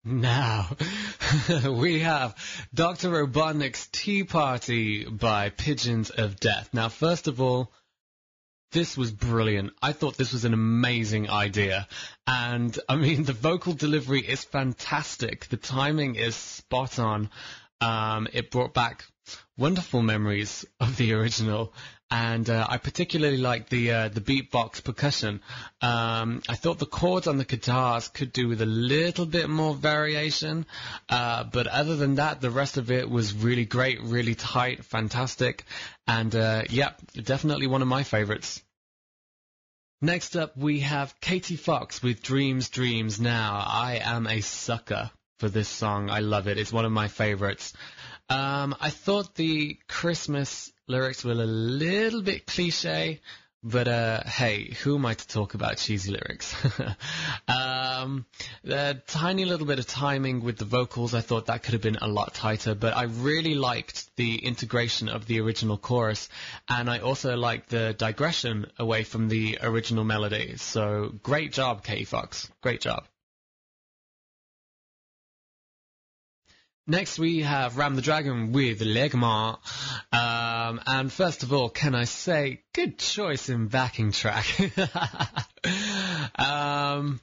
[0.04, 0.68] Now,
[1.68, 2.36] we have
[2.72, 3.10] Dr.
[3.10, 6.70] Robotnik's Tea Party by Pigeons of Death.
[6.72, 7.72] Now, first of all,
[8.70, 9.72] this was brilliant.
[9.82, 11.88] I thought this was an amazing idea.
[12.26, 15.46] And, I mean, the vocal delivery is fantastic.
[15.48, 17.30] The timing is spot on.
[17.80, 19.04] Um, it brought back
[19.56, 21.72] wonderful memories of the original.
[22.10, 25.42] And uh, I particularly like the uh, the beatbox percussion.
[25.82, 29.74] Um, I thought the chords on the guitars could do with a little bit more
[29.74, 30.64] variation,
[31.10, 35.64] uh, but other than that, the rest of it was really great, really tight, fantastic,
[36.06, 38.62] and uh, yeah, definitely one of my favorites.
[40.00, 43.62] Next up, we have Katie Fox with Dreams, Dreams Now.
[43.66, 45.10] I am a sucker
[45.40, 46.08] for this song.
[46.08, 46.56] I love it.
[46.56, 47.72] It's one of my favorites.
[48.28, 53.20] Um, I thought the Christmas lyrics were a little bit cliche,
[53.62, 56.54] but uh, hey, who am I to talk about cheesy lyrics?
[57.48, 58.24] um,
[58.62, 61.98] the tiny little bit of timing with the vocals, I thought that could have been
[62.00, 66.28] a lot tighter, but I really liked the integration of the original chorus,
[66.68, 70.56] and I also liked the digression away from the original melody.
[70.56, 72.50] So great job, Katie Fox.
[72.62, 73.04] Great job.
[76.90, 79.58] Next we have Ram the Dragon with Legma.
[80.10, 84.46] Um, and first of all, can I say, good choice in backing track.
[86.38, 87.20] um,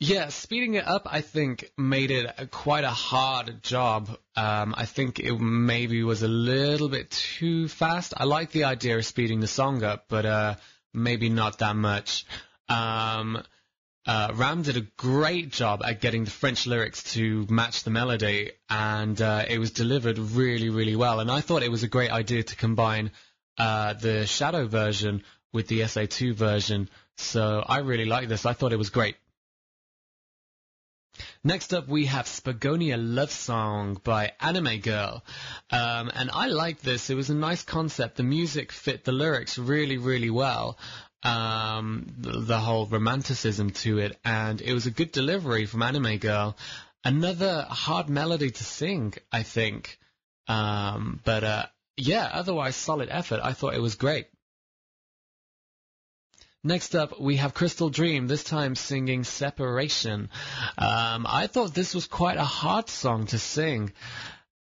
[0.00, 4.08] yeah, speeding it up, I think, made it quite a hard job.
[4.34, 8.14] Um, I think it maybe was a little bit too fast.
[8.16, 10.54] I like the idea of speeding the song up, but uh,
[10.92, 12.26] maybe not that much.
[12.68, 13.44] Um,
[14.06, 18.52] uh, Ram did a great job at getting the French lyrics to match the melody,
[18.70, 21.20] and uh, it was delivered really, really well.
[21.20, 23.10] And I thought it was a great idea to combine
[23.58, 26.88] uh, the Shadow version with the SA2 version.
[27.16, 28.46] So I really like this.
[28.46, 29.16] I thought it was great.
[31.42, 35.24] Next up, we have Spagonia Love Song by Anime Girl.
[35.70, 37.08] Um, and I like this.
[37.08, 38.16] It was a nice concept.
[38.16, 40.76] The music fit the lyrics really, really well.
[41.22, 44.16] Um, the, whole romanticism to it.
[44.24, 46.56] And it was a good delivery from Anime Girl.
[47.04, 49.98] Another hard melody to sing, I think.
[50.46, 51.66] Um, but, uh,
[51.96, 53.40] yeah, otherwise solid effort.
[53.42, 54.26] I thought it was great.
[56.66, 60.30] Next up, we have Crystal Dream, this time singing Separation.
[60.76, 63.92] Um, I thought this was quite a hard song to sing.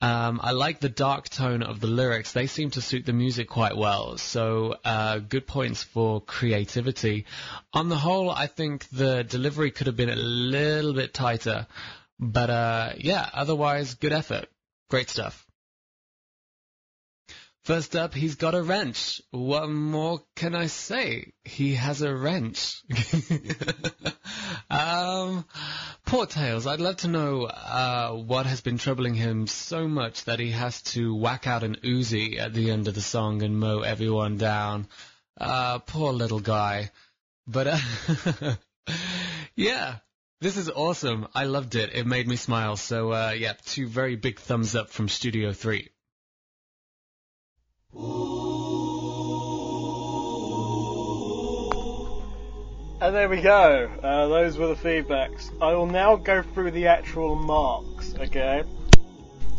[0.03, 2.33] Um, I like the dark tone of the lyrics.
[2.33, 4.19] They seem to suit the music quite well.
[4.19, 7.27] So, uh, good points for creativity.
[7.73, 11.69] On the whole, I think the delivery could have been a little bit tighter.
[12.19, 14.49] But, uh, yeah, otherwise, good effort.
[14.91, 15.47] Great stuff.
[17.65, 19.23] First up, he's got a wrench.
[19.31, 21.33] What more can I say?
[21.45, 22.83] He has a wrench.
[24.71, 25.45] um,
[26.05, 26.67] poor Tails.
[26.67, 30.83] I'd love to know uh, what has been troubling him so much that he has
[30.95, 34.89] to whack out an Uzi at the end of the song and mow everyone down.
[35.41, 36.91] Uh, poor little guy.
[37.47, 38.57] But uh,
[39.55, 39.99] yeah,
[40.41, 41.29] this is awesome.
[41.33, 41.95] I loved it.
[41.95, 42.77] It made me smile.
[42.77, 45.92] So uh, yeah, two very big thumbs up from Studio Three.
[53.03, 53.91] And there we go.
[54.03, 55.51] Uh, those were the feedbacks.
[55.61, 58.63] I will now go through the actual marks, okay?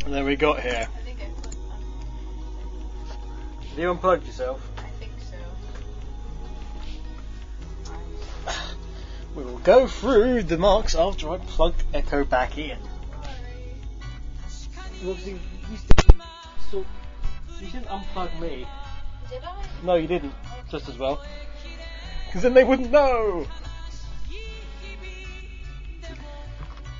[0.05, 0.87] And then we got here.
[3.69, 4.67] Have you unplugged yourself?
[4.77, 5.11] I think
[8.45, 8.53] so.
[9.35, 12.77] We will go through the marks after I plug Echo back in.
[15.01, 15.33] You obviously
[15.69, 16.15] you still,
[16.71, 16.85] so
[17.63, 18.67] you didn't unplug me.
[19.29, 19.65] Did I?
[19.83, 20.33] No, you didn't.
[20.69, 21.23] Just as well.
[22.25, 23.47] Because then they wouldn't know.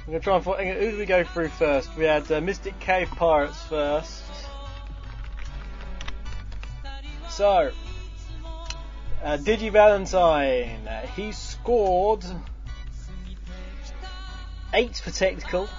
[0.05, 0.67] I'm gonna try and find.
[0.67, 1.95] Who did we go through first?
[1.95, 4.23] We had uh, Mystic Cave Pirates first.
[7.29, 7.71] So,
[9.23, 10.87] uh, Digi Valentine.
[10.87, 12.23] Uh, he scored
[14.73, 15.69] eight for technical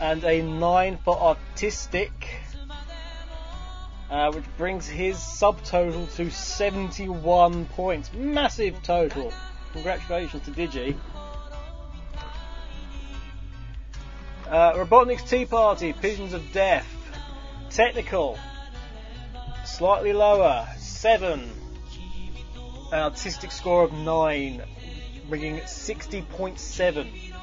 [0.00, 2.12] and a nine for artistic.
[4.10, 8.10] Uh, which brings his subtotal to 71 points.
[8.14, 9.32] Massive total.
[9.72, 10.96] Congratulations to Digi.
[14.48, 16.86] Uh, Robotnik's Tea Party, Pigeons of Death.
[17.68, 18.38] Technical,
[19.66, 21.50] slightly lower, 7.
[22.90, 24.62] An artistic score of 9,
[25.28, 27.34] bringing 60.7.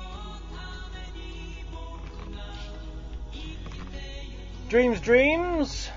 [4.67, 5.89] Dreams Dreams,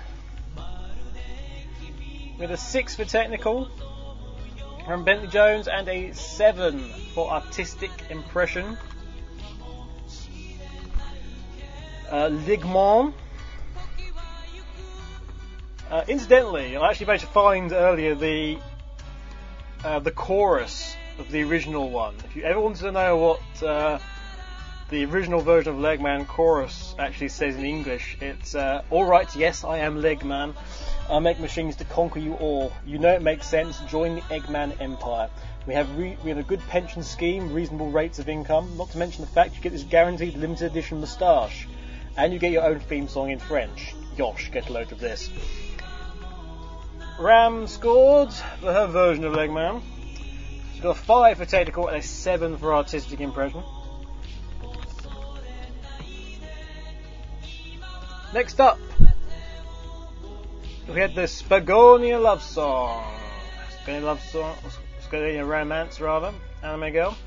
[2.39, 3.69] with a 6 for technical
[4.85, 6.79] from Bentley Jones and a 7
[7.13, 8.77] for artistic impression.
[12.09, 13.13] Uh, Ligmon.
[15.91, 18.57] Uh, incidentally, I actually managed to find earlier the
[19.83, 22.15] uh, the chorus of the original one.
[22.25, 23.99] If you ever wanted to know what uh,
[24.89, 29.63] the original version of Legman chorus actually says in English, it's uh, "All right, yes,
[29.63, 30.55] I am Legman.
[31.09, 32.71] I make machines to conquer you all.
[32.85, 33.79] You know it makes sense.
[33.89, 35.29] Join the Eggman Empire.
[35.65, 38.77] We have re- we have a good pension scheme, reasonable rates of income.
[38.77, 41.67] Not to mention the fact you get this guaranteed limited edition moustache,
[42.15, 43.95] and you get your own theme song in French.
[44.17, 45.31] Yosh, get a load of this."
[47.19, 49.81] Ram scored for her version of Legman.
[50.75, 53.63] She got a 5 for technical and a 7 for artistic impression.
[58.33, 58.79] Next up,
[60.93, 63.13] we had the Spagonia love song.
[63.85, 64.55] Spagonia love song,
[65.07, 66.33] Spagonia romance rather,
[66.63, 67.17] anime girl.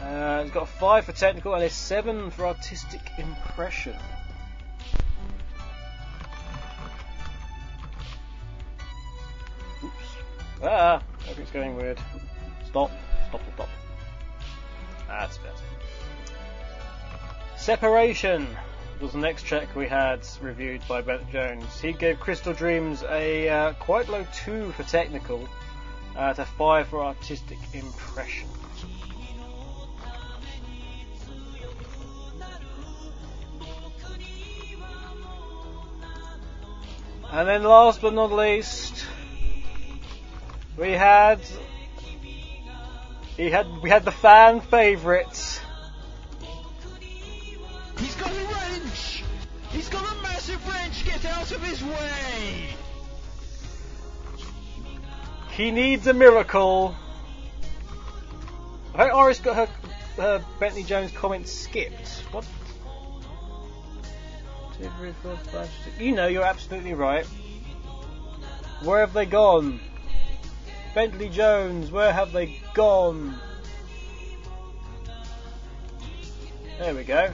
[0.00, 3.96] Uh, it's got a 5 for technical and a 7 for artistic impression.
[9.82, 9.94] Oops.
[10.62, 11.98] Ah, everything's going weird.
[12.66, 12.90] Stop,
[13.28, 13.68] stop, stop.
[15.08, 15.54] That's better.
[17.56, 18.46] Separation
[19.00, 21.80] was the next track we had reviewed by Bentley Jones.
[21.80, 25.48] He gave Crystal Dreams a uh, quite low 2 for technical,
[26.16, 28.48] uh, to 5 for artistic impression.
[37.30, 39.04] And then last but not least,
[40.76, 41.40] we had
[43.36, 45.53] he had we had the fan favourites.
[51.24, 52.68] Get out of his way!
[55.52, 56.94] He needs a miracle.
[58.94, 59.68] I think got her,
[60.22, 62.24] her Bentley Jones comment skipped.
[62.30, 62.44] What?
[65.98, 67.24] You know, you're absolutely right.
[68.82, 69.80] Where have they gone?
[70.94, 73.34] Bentley Jones, where have they gone?
[76.78, 77.32] There we go.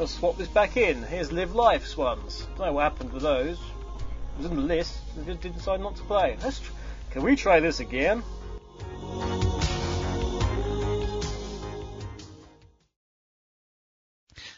[0.00, 1.02] I'll swap this back in.
[1.02, 2.46] Here's Live Life's ones.
[2.56, 3.58] Don't know what happened to those.
[3.58, 4.96] It was in the list.
[5.14, 6.38] They just did decide not to play.
[6.42, 6.72] Let's tr-
[7.10, 8.22] Can we try this again?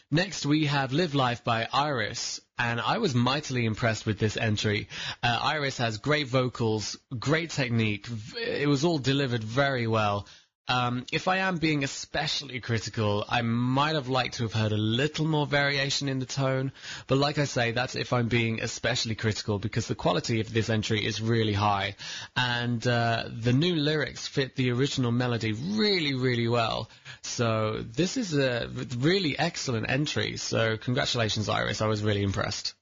[0.09, 4.87] Next, we have Live Life by Iris, and I was mightily impressed with this entry.
[5.21, 8.07] Uh, Iris has great vocals, great technique.
[8.37, 10.25] It was all delivered very well.
[10.67, 14.77] Um, if I am being especially critical, I might have liked to have heard a
[14.77, 16.71] little more variation in the tone.
[17.07, 20.69] But like I say, that's if I'm being especially critical because the quality of this
[20.69, 21.95] entry is really high.
[22.37, 26.89] And uh, the new lyrics fit the original melody really, really well.
[27.23, 30.37] So this is a really excellent entry.
[30.37, 31.81] So congratulations, Iris.
[31.81, 32.73] I was really impressed.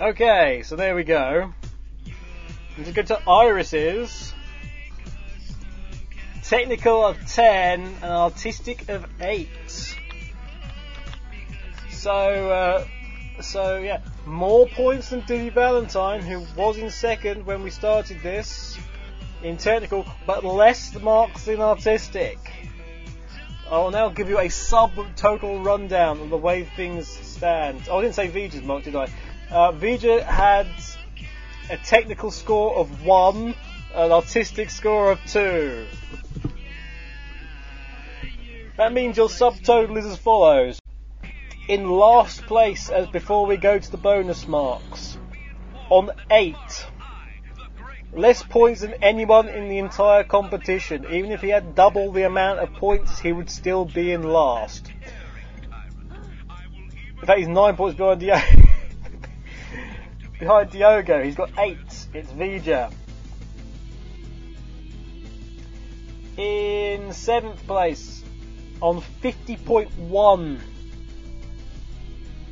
[0.00, 1.52] Okay, so there we go.
[2.76, 4.32] Let's go to Iris's.
[6.44, 9.48] Technical of 10 and artistic of 8.
[11.90, 12.86] So, uh,
[13.42, 18.78] so yeah, more points than Digi Valentine, who was in second when we started this
[19.42, 22.38] in technical, but less marks in artistic.
[23.68, 27.82] I will now give you a subtotal rundown of the way things stand.
[27.90, 29.08] Oh, I didn't say Vija's mark, did I?
[29.50, 30.66] Uh, Vija had
[31.70, 33.54] a technical score of 1,
[33.94, 35.86] an artistic score of 2.
[38.76, 40.78] That means your subtotal is as follows.
[41.66, 45.16] In last place, as before we go to the bonus marks,
[45.88, 46.54] on 8.
[48.12, 51.06] Less points than anyone in the entire competition.
[51.10, 54.90] Even if he had double the amount of points, he would still be in last.
[57.20, 58.68] In fact, he's 9 points behind Diogo.
[60.38, 61.22] behind Diogo.
[61.22, 61.76] He's got 8.
[62.14, 62.92] It's Vija.
[66.36, 68.22] In 7th place,
[68.80, 70.60] on 50.1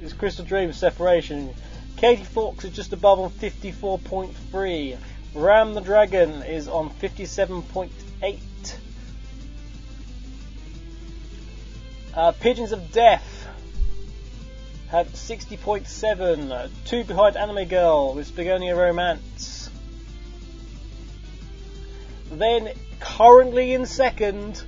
[0.02, 1.54] is Crystal Dream Separation.
[1.96, 4.98] Katie Fox is just above on 54.3.
[5.34, 8.40] Ram the Dragon is on 57.8.
[12.14, 13.45] Uh, Pigeons of Death
[14.88, 16.50] had 60.7.
[16.50, 19.68] Uh, two behind Anime Girl with Spagonia Romance.
[22.30, 24.62] Then, currently in second,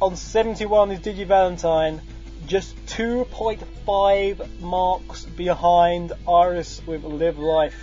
[0.00, 2.00] on 71 is Digi Valentine,
[2.46, 7.76] just 2.5 marks behind Iris with Live Life.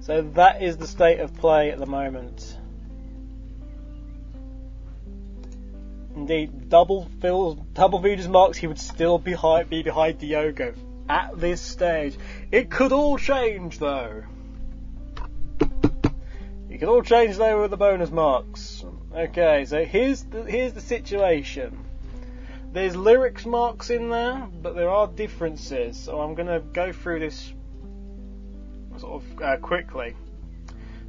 [0.00, 2.56] So that is the state of play at the moment.
[6.14, 10.74] Indeed, double Phil's, double Vija's marks, he would still be, high, be behind Diogo
[11.08, 12.16] at this stage.
[12.50, 14.24] It could all change though.
[16.68, 18.84] It could all change though with the bonus marks.
[19.14, 21.84] Okay, so here's the, here's the situation.
[22.72, 25.98] There's lyrics marks in there, but there are differences.
[25.98, 27.52] So I'm gonna go through this
[28.98, 30.14] sort of uh, quickly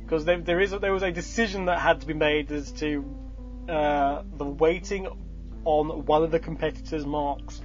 [0.03, 2.71] because there, there is a, there was a decision that had to be made as
[2.73, 3.05] to
[3.67, 5.07] uh, the weighting
[5.65, 7.61] on one of the competitors' marks.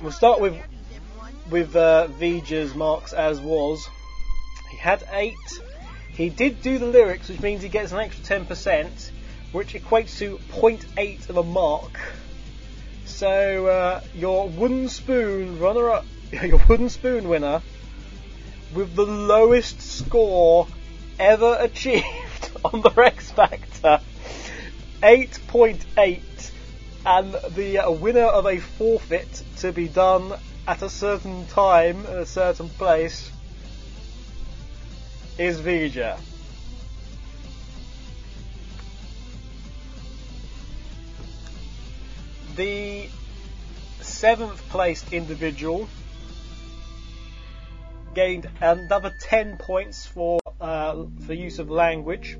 [0.00, 0.56] We'll start with
[1.50, 3.88] with uh, Vija's marks as was.
[4.70, 5.34] He had eight.
[6.10, 9.10] He did do the lyrics, which means he gets an extra ten percent,
[9.52, 11.98] which equates to 0.8 of a mark.
[13.04, 17.62] So uh, your wooden spoon runner-up, your wooden spoon winner,
[18.74, 20.66] with the lowest score
[21.18, 24.00] ever achieved on the Wrecks Factor,
[25.02, 26.50] 8.8,
[27.06, 30.34] and the winner of a forfeit to be done
[30.66, 33.30] at a certain time, at a certain place,
[35.38, 36.18] is Vija.
[42.56, 43.08] The
[44.00, 45.88] seventh placed individual
[48.14, 52.36] gained another 10 points for uh, for use of language,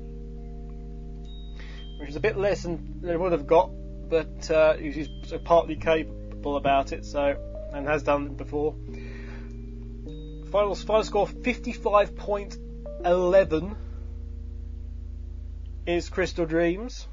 [1.99, 3.71] which is a bit less than they would have got,
[4.09, 5.07] but uh, he's
[5.43, 7.35] partly capable about it, so
[7.73, 8.75] and has done it before.
[10.51, 13.75] Final, final score 55.11
[15.85, 17.07] is Crystal Dreams.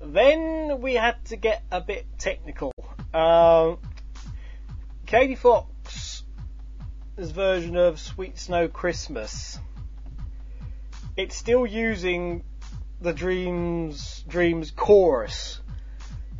[0.00, 2.72] Then we had to get a bit technical.
[3.12, 3.78] Um,
[5.06, 5.36] Katie
[7.16, 9.58] Fox's version of Sweet Snow Christmas.
[11.16, 12.42] It's still using
[13.00, 15.60] the Dreams Dreams chorus.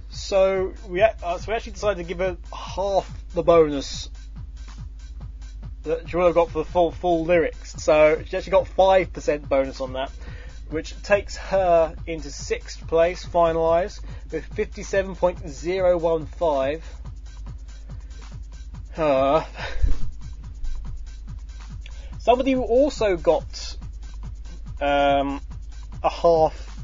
[0.09, 4.11] So we uh, so we actually decided to give her half the bonus
[5.85, 7.75] that have got for the full full lyrics.
[7.75, 10.11] So she actually got five percent bonus on that,
[10.71, 14.01] which takes her into sixth place, finalised
[14.33, 16.85] with fifty-seven point zero one five.
[18.97, 19.45] Uh,
[22.25, 23.77] somebody who also got
[24.81, 25.43] um,
[26.03, 26.83] a half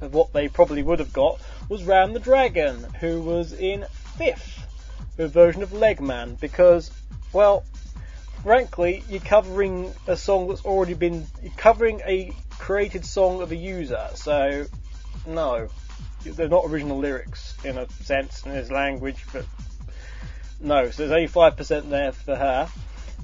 [0.00, 3.84] of what they probably would have got was Ram the Dragon, who was in
[4.16, 4.64] fifth
[5.16, 6.92] with a version of Legman, because,
[7.32, 7.64] well,
[8.44, 11.26] frankly, you're covering a song that's already been
[11.56, 14.66] covering a created song of a user, so
[15.26, 15.68] no,
[16.24, 19.46] they're not original lyrics in a sense in his language, but
[20.60, 22.68] no, so there's only five percent there for her.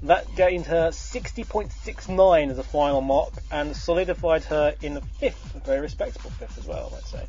[0.02, 5.60] That gained her 60.69 as a final mark and solidified her in the fifth, a
[5.60, 7.26] very respectable fifth as well, let's say.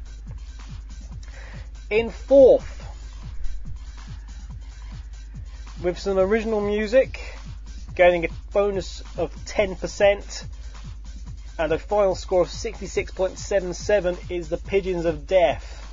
[1.89, 2.77] In fourth,
[5.83, 7.19] with some original music,
[7.93, 10.45] gaining a bonus of 10%
[11.59, 15.85] and a final score of 66.77 is the Pigeons of Death,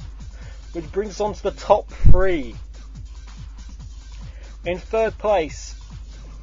[0.72, 2.54] which brings us on to the top three.
[4.64, 5.74] In third place,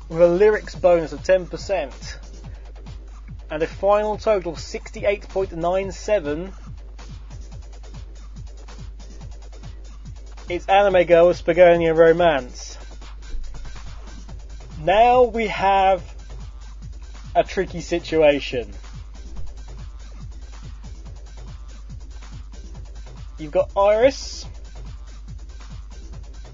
[0.10, 2.18] with a lyrics bonus of 10%
[3.50, 6.54] and a final total of 68.97,
[10.50, 12.78] it's Anime Girl Spagonia Romance.
[14.82, 16.04] Now we have
[17.36, 18.72] a tricky situation.
[23.38, 24.46] You've got Iris,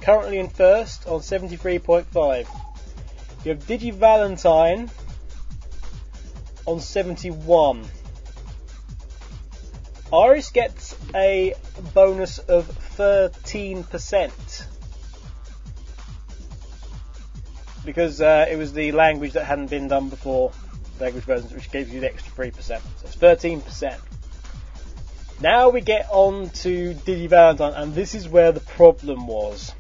[0.02, 2.48] currently in first on 73.5.
[3.44, 4.90] You have Digi Valentine
[6.66, 7.84] on 71.
[10.14, 11.56] Iris gets a
[11.94, 14.66] bonus of 13%
[17.84, 20.52] because uh, it was the language that hadn't been done before,
[21.00, 22.62] language versions, which gives you the extra 3%.
[22.62, 24.00] So it's 13%.
[25.42, 29.74] Now we get on to Digi Valentine, and this is where the problem was.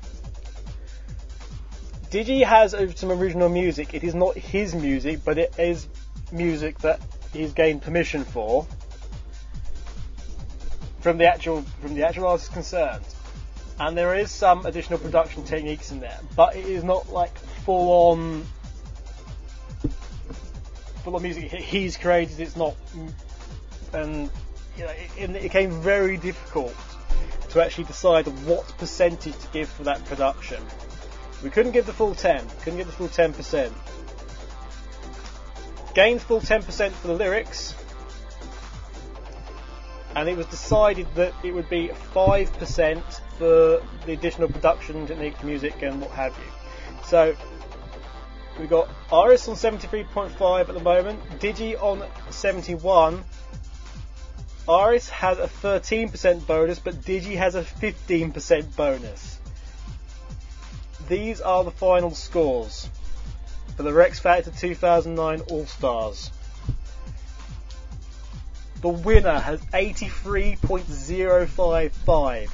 [2.11, 3.93] Digi has some original music.
[3.93, 5.87] It is not his music, but it is
[6.29, 6.99] music that
[7.31, 8.67] he's gained permission for
[10.99, 13.05] from the actual from the actual artist concerned.
[13.79, 18.11] And there is some additional production techniques in there, but it is not like full
[18.11, 18.45] on
[21.05, 22.41] full on music he's created.
[22.41, 22.75] It's not,
[23.93, 24.29] and
[24.77, 26.75] you know, it, it became very difficult
[27.51, 30.61] to actually decide what percentage to give for that production.
[31.43, 33.71] We couldn't give the full 10, couldn't give the full 10%.
[35.93, 37.75] Gained full 10% for the lyrics,
[40.15, 45.81] and it was decided that it would be 5% for the additional production, technique, music,
[45.81, 47.03] and what have you.
[47.05, 47.35] So,
[48.59, 53.23] we've got Iris on 73.5 at the moment, Digi on 71.
[54.69, 59.40] Iris has a 13% bonus, but Digi has a 15% bonus.
[61.11, 62.87] These are the final scores
[63.75, 66.31] for the Wrecks Factor 2009 All Stars.
[68.79, 72.49] The winner has 83.055.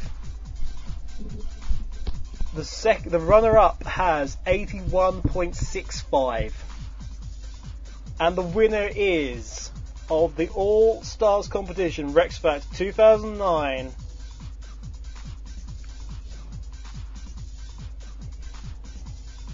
[2.55, 6.51] The sec- the runner-up has 81.65.
[8.19, 9.69] And the winner is
[10.09, 13.91] of the All Stars competition Wrecks Factor 2009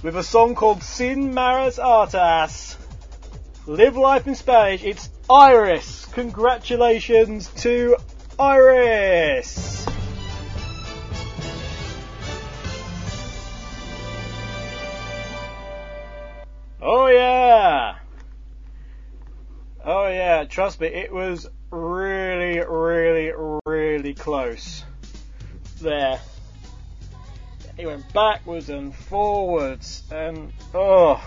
[0.03, 2.75] with a song called Sin Maras Artas.
[3.65, 4.83] Live life in Spanish.
[4.83, 6.05] It's Iris.
[6.11, 7.95] Congratulations to
[8.37, 9.87] Iris!
[16.81, 17.95] Oh yeah!
[19.85, 23.31] Oh yeah, trust me, it was really, really,
[23.65, 24.83] really close.
[25.79, 26.19] There.
[27.77, 31.23] He went backwards and forwards and oh.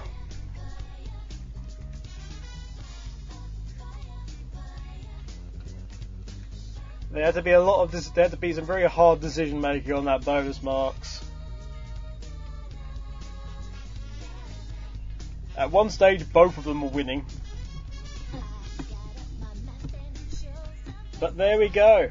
[7.11, 8.11] There had to be a lot of this.
[8.11, 11.25] There had to be some very hard decision making on that bonus marks.
[15.57, 17.25] At one stage, both of them were winning.
[21.19, 22.11] But there we go.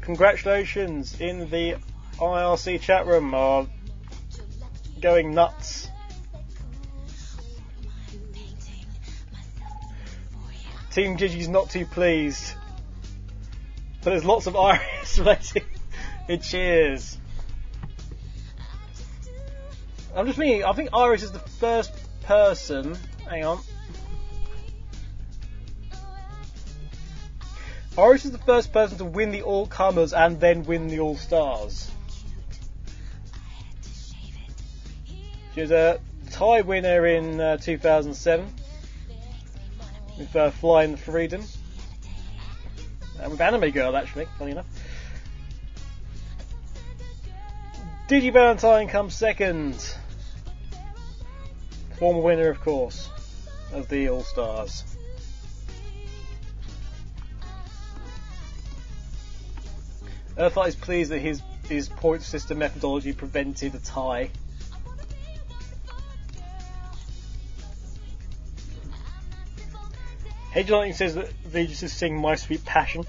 [0.00, 1.76] Congratulations in the
[2.18, 3.66] IRC chat room are
[5.00, 5.88] going nuts.
[10.90, 12.54] Team Gigi's not too pleased.
[14.02, 15.62] But there's lots of Iris relating
[16.28, 17.18] in cheers.
[20.16, 21.92] I'm just thinking, I think Iris is the first
[22.22, 22.96] person.
[23.28, 23.60] Hang on.
[27.96, 31.16] Iris is the first person to win the All Comers and then win the All
[31.16, 31.90] Stars.
[35.58, 35.98] She was a
[36.30, 38.46] tie winner in uh, 2007
[40.16, 41.42] with uh, Flying Freedom.
[43.20, 44.66] And with Anime Girl, actually, funny enough.
[48.06, 49.96] Digi Valentine comes second.
[51.98, 53.10] Former winner, of course,
[53.72, 54.84] of the All Stars.
[60.38, 64.30] Earthlight is pleased that his his point system methodology prevented a tie.
[70.50, 73.04] Hedge Lightning says that Vegas is sing My Sweet Passion.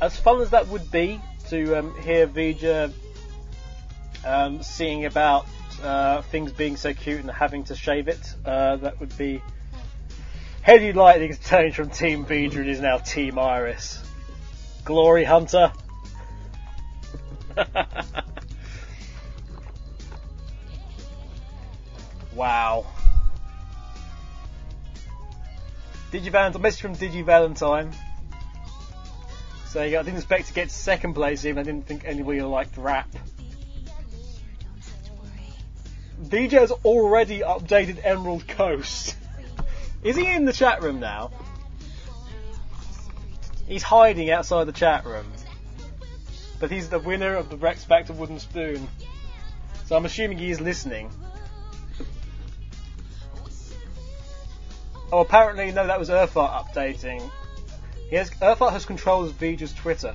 [0.00, 2.92] As fun as that would be to um, hear Vija
[4.24, 5.46] um, singing about
[5.82, 9.42] uh, things being so cute and having to shave it, uh, that would be.
[10.62, 14.02] Hedgy Lightning has changed from Team Vija and is now Team Iris.
[14.84, 15.72] Glory Hunter.
[22.34, 22.86] wow.
[26.14, 27.90] Digi Valentine, message from Digi Valentine.
[29.66, 33.08] Saying I didn't expect to get second place even I didn't think anybody liked rap.
[36.22, 39.16] DJ has already updated Emerald Coast.
[40.04, 41.32] Is he in the chat room now?
[43.66, 45.26] He's hiding outside the chat room.
[46.60, 48.86] But he's the winner of the Wrecks Factor Wooden Spoon.
[49.86, 51.10] So I'm assuming he is listening.
[55.12, 57.30] Oh, apparently, no, that was Earthart updating.
[58.10, 60.14] He has, Earthart has control of Vija's Twitter.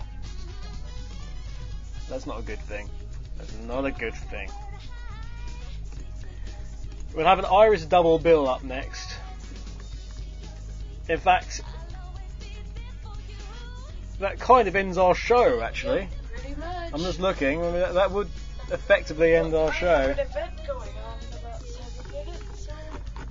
[2.10, 2.90] That's not a good thing.
[3.38, 4.50] That's not a good thing.
[7.14, 9.18] We'll have an Iris double bill up next.
[11.08, 11.62] In fact,
[14.20, 16.08] that kind of ends our show, actually.
[16.58, 16.94] Much.
[16.94, 17.60] I'm just looking.
[17.60, 18.30] I mean, that, that would
[18.72, 20.16] effectively end our show.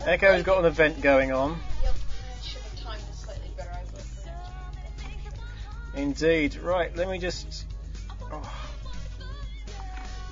[0.09, 1.61] Echo's got an event going on.
[5.95, 6.57] Indeed.
[6.57, 7.67] Right, let me just.
[8.33, 8.69] oh.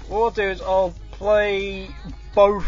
[0.08, 1.90] What I'll do is I'll play
[2.34, 2.66] both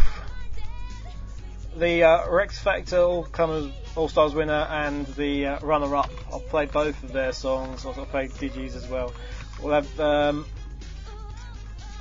[1.79, 6.11] the uh, Wrecks Factor All Comers All Stars winner and the uh, runner up.
[6.31, 7.87] I'll play both of their songs.
[7.87, 9.15] I'll play Digi's as well.
[9.63, 10.47] We'll have um,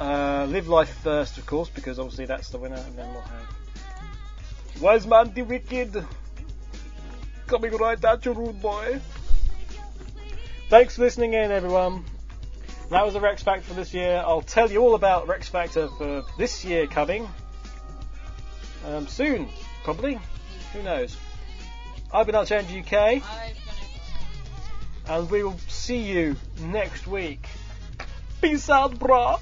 [0.02, 3.58] uh, Live Life first, of course, because obviously that's the winner, and then we'll have
[4.80, 6.06] Wise Man the Wicked
[7.48, 9.00] coming right at you, rude boy.
[10.70, 12.06] Thanks for listening in, everyone.
[12.92, 14.24] That was the Wrecks Factor for this year.
[14.24, 17.28] I'll tell you all about Wrecks Factor for this year coming
[18.86, 19.50] um, soon,
[19.84, 20.20] probably.
[20.74, 21.18] Who knows?
[22.14, 23.24] I've been out Outchange UK,
[25.10, 27.48] and we will see you next week.
[28.42, 29.40] Peace out, brah.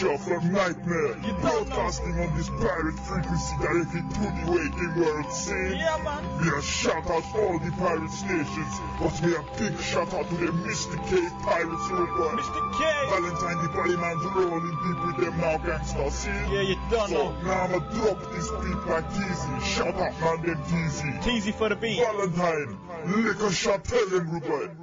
[0.00, 1.14] You from Nightmare.
[1.40, 5.76] Broadcasting on this pirate frequency directly to the waking world scene.
[5.76, 6.24] Yeah, man.
[6.40, 10.34] We are shout out all the pirate stations, but we are big shout out to
[10.36, 10.96] the Mr.
[11.08, 12.38] K Pirates worldwide.
[12.38, 12.62] Mr.
[12.78, 12.84] K.
[13.10, 16.32] Valentine the Body Man's rolling deep with them now gangsta scene.
[16.50, 17.42] Yeah, you done So know.
[17.42, 19.62] now I'ma drop this beat like Teasy.
[19.62, 21.22] Shout out man them Teasy.
[21.22, 21.98] Teasy for the beat.
[21.98, 22.78] Valentine,
[23.22, 24.76] liquor shot, tell them Ruben.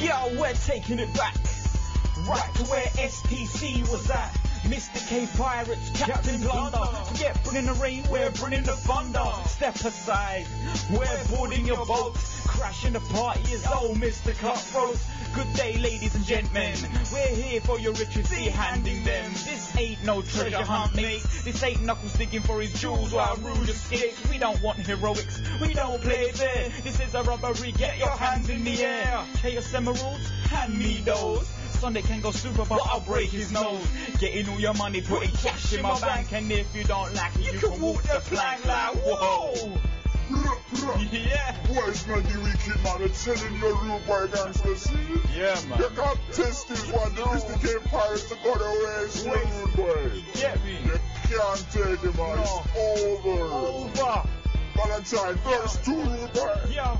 [0.00, 1.34] Yo, we're taking it back.
[2.28, 4.32] Right to where SPC was at.
[4.66, 5.08] Mr.
[5.08, 6.78] K Pirates, Captain Blunder.
[7.06, 9.24] Forget bringing the rain, we're bringing the thunder.
[9.46, 10.44] Step aside,
[10.90, 12.16] we're boarding your boat.
[12.46, 14.36] Crashing the party is old Mr.
[14.38, 14.98] Cutthroat.
[15.36, 16.74] Good day, ladies and gentlemen.
[17.12, 19.30] We're here for your riches, see handing them.
[19.32, 21.22] This ain't no treasure hunt, mate.
[21.44, 24.28] This ain't Knuckles digging for his jewels while Rouge escapes.
[24.28, 26.70] We don't want heroics, we don't play fair.
[26.82, 29.24] This is a robbery, get your hands in the air.
[29.36, 31.48] Chaos Emeralds, hand me those.
[31.86, 33.80] Sunday can go super, but I'll break his nose.
[34.18, 37.52] Getting all your money, putting cash in my bank, and if you don't like it,
[37.52, 39.78] you, can walk the plank like whoa.
[41.12, 41.54] Yeah.
[41.70, 44.90] Wise man, the wicked man, are telling your rude boy gangsters.
[45.32, 45.78] Yeah, man.
[45.78, 47.14] You can't test this one.
[47.14, 47.62] The Mr.
[47.62, 50.22] K Pirates are gonna waste you, rude boy.
[50.34, 50.78] Get me.
[50.86, 50.98] You
[51.28, 52.38] can't take him, man.
[52.40, 53.42] It's over.
[53.44, 54.28] Over.
[54.74, 56.56] Valentine, verse two, rude boy.
[56.68, 56.98] Yo.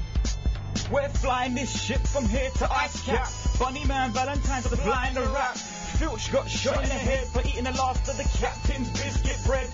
[0.93, 3.27] We're flying this ship from here to Ice Cap.
[3.59, 5.57] Bunny man, Valentine's are the blind and rap.
[5.57, 9.67] Filch got shot in the head for eating the last of the captain's biscuit bread.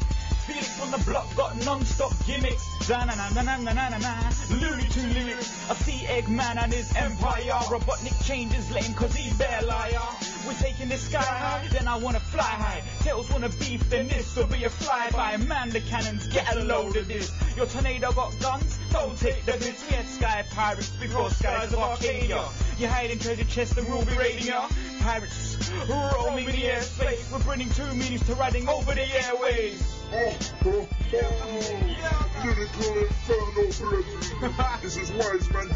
[0.47, 2.63] Felix on the block got non-stop gimmicks.
[2.87, 4.31] Da na na na na na na na.
[4.51, 5.71] Looney Tune lyrics.
[5.71, 7.59] I see Eggman and his empire.
[7.71, 10.01] Robotnik changes lane cause he's bare liar.
[10.47, 12.83] We're taking this sky high, then I wanna fly high.
[13.01, 15.47] Tails wanna beef, then this will be a flyby.
[15.47, 17.31] Man, the cannons, get a load of this.
[17.57, 19.89] Your tornado got guns, don't take the bits.
[19.89, 22.45] We had sky pirates before skies of Arcadia.
[22.79, 24.67] You're in treasure chests, and we'll be raiding ya.
[25.01, 27.31] Pirates, roaming the airspace.
[27.33, 29.81] We're bringing two meanings to riding over the airways.
[30.13, 30.37] Oh,
[30.67, 32.13] oh, oh.
[32.45, 34.55] Lyrical inferno, brethren.
[34.83, 35.69] this is Wise Man,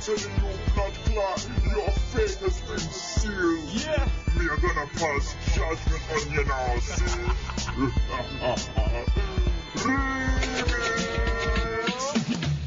[0.00, 1.48] telling you, blood clot.
[1.64, 3.64] Your fate has been sealed.
[3.70, 4.08] Yeah.
[4.38, 7.18] Me are gonna pass judgment on you now, see?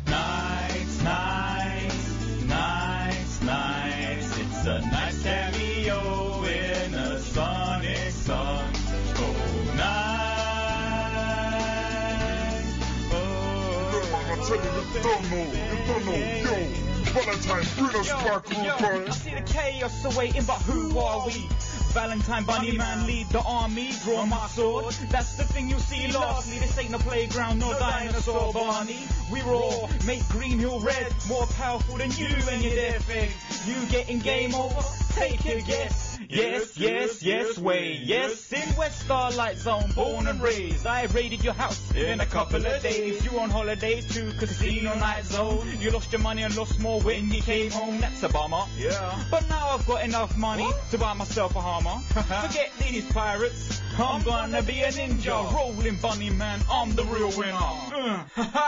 [0.08, 2.00] Nice, nice,
[2.48, 4.38] nice, nice.
[4.38, 8.74] It's a nice cameo in a Sonic song.
[9.16, 10.12] Oh, nice.
[14.32, 16.61] I'm telling you, you don't know, you don't know, yo.
[17.12, 19.06] Valentine, bring us back, rude Yo, boy.
[19.06, 21.48] I see the chaos awaiting, but who are we?
[21.92, 24.94] Valentine Bunny Man lead the army, draw my sword.
[25.10, 26.60] That's the thing you see lastly.
[26.60, 29.06] This ain't no playground, no dinosaur Barney.
[29.30, 33.32] We roar, make Green Hill red, more powerful than you and your death egg.
[33.66, 34.82] You getting game over?
[35.14, 36.11] Take a guess.
[36.32, 38.00] Yes, yes, yes, way.
[38.02, 40.88] Yes, in West Starlight Zone, born and raised.
[40.88, 43.24] I raided your house in a couple of days.
[43.26, 45.68] You on holiday to Casino Night Zone.
[45.82, 48.00] You lost your money and lost more when you came home.
[48.00, 48.64] That's a bummer.
[48.78, 49.24] Yeah.
[49.30, 52.00] But now I've got enough money to buy myself a Hummer.
[52.48, 53.82] Forget these pirates.
[54.00, 56.62] I'm gonna be a ninja, rolling bunny man.
[56.72, 58.26] I'm the real winner.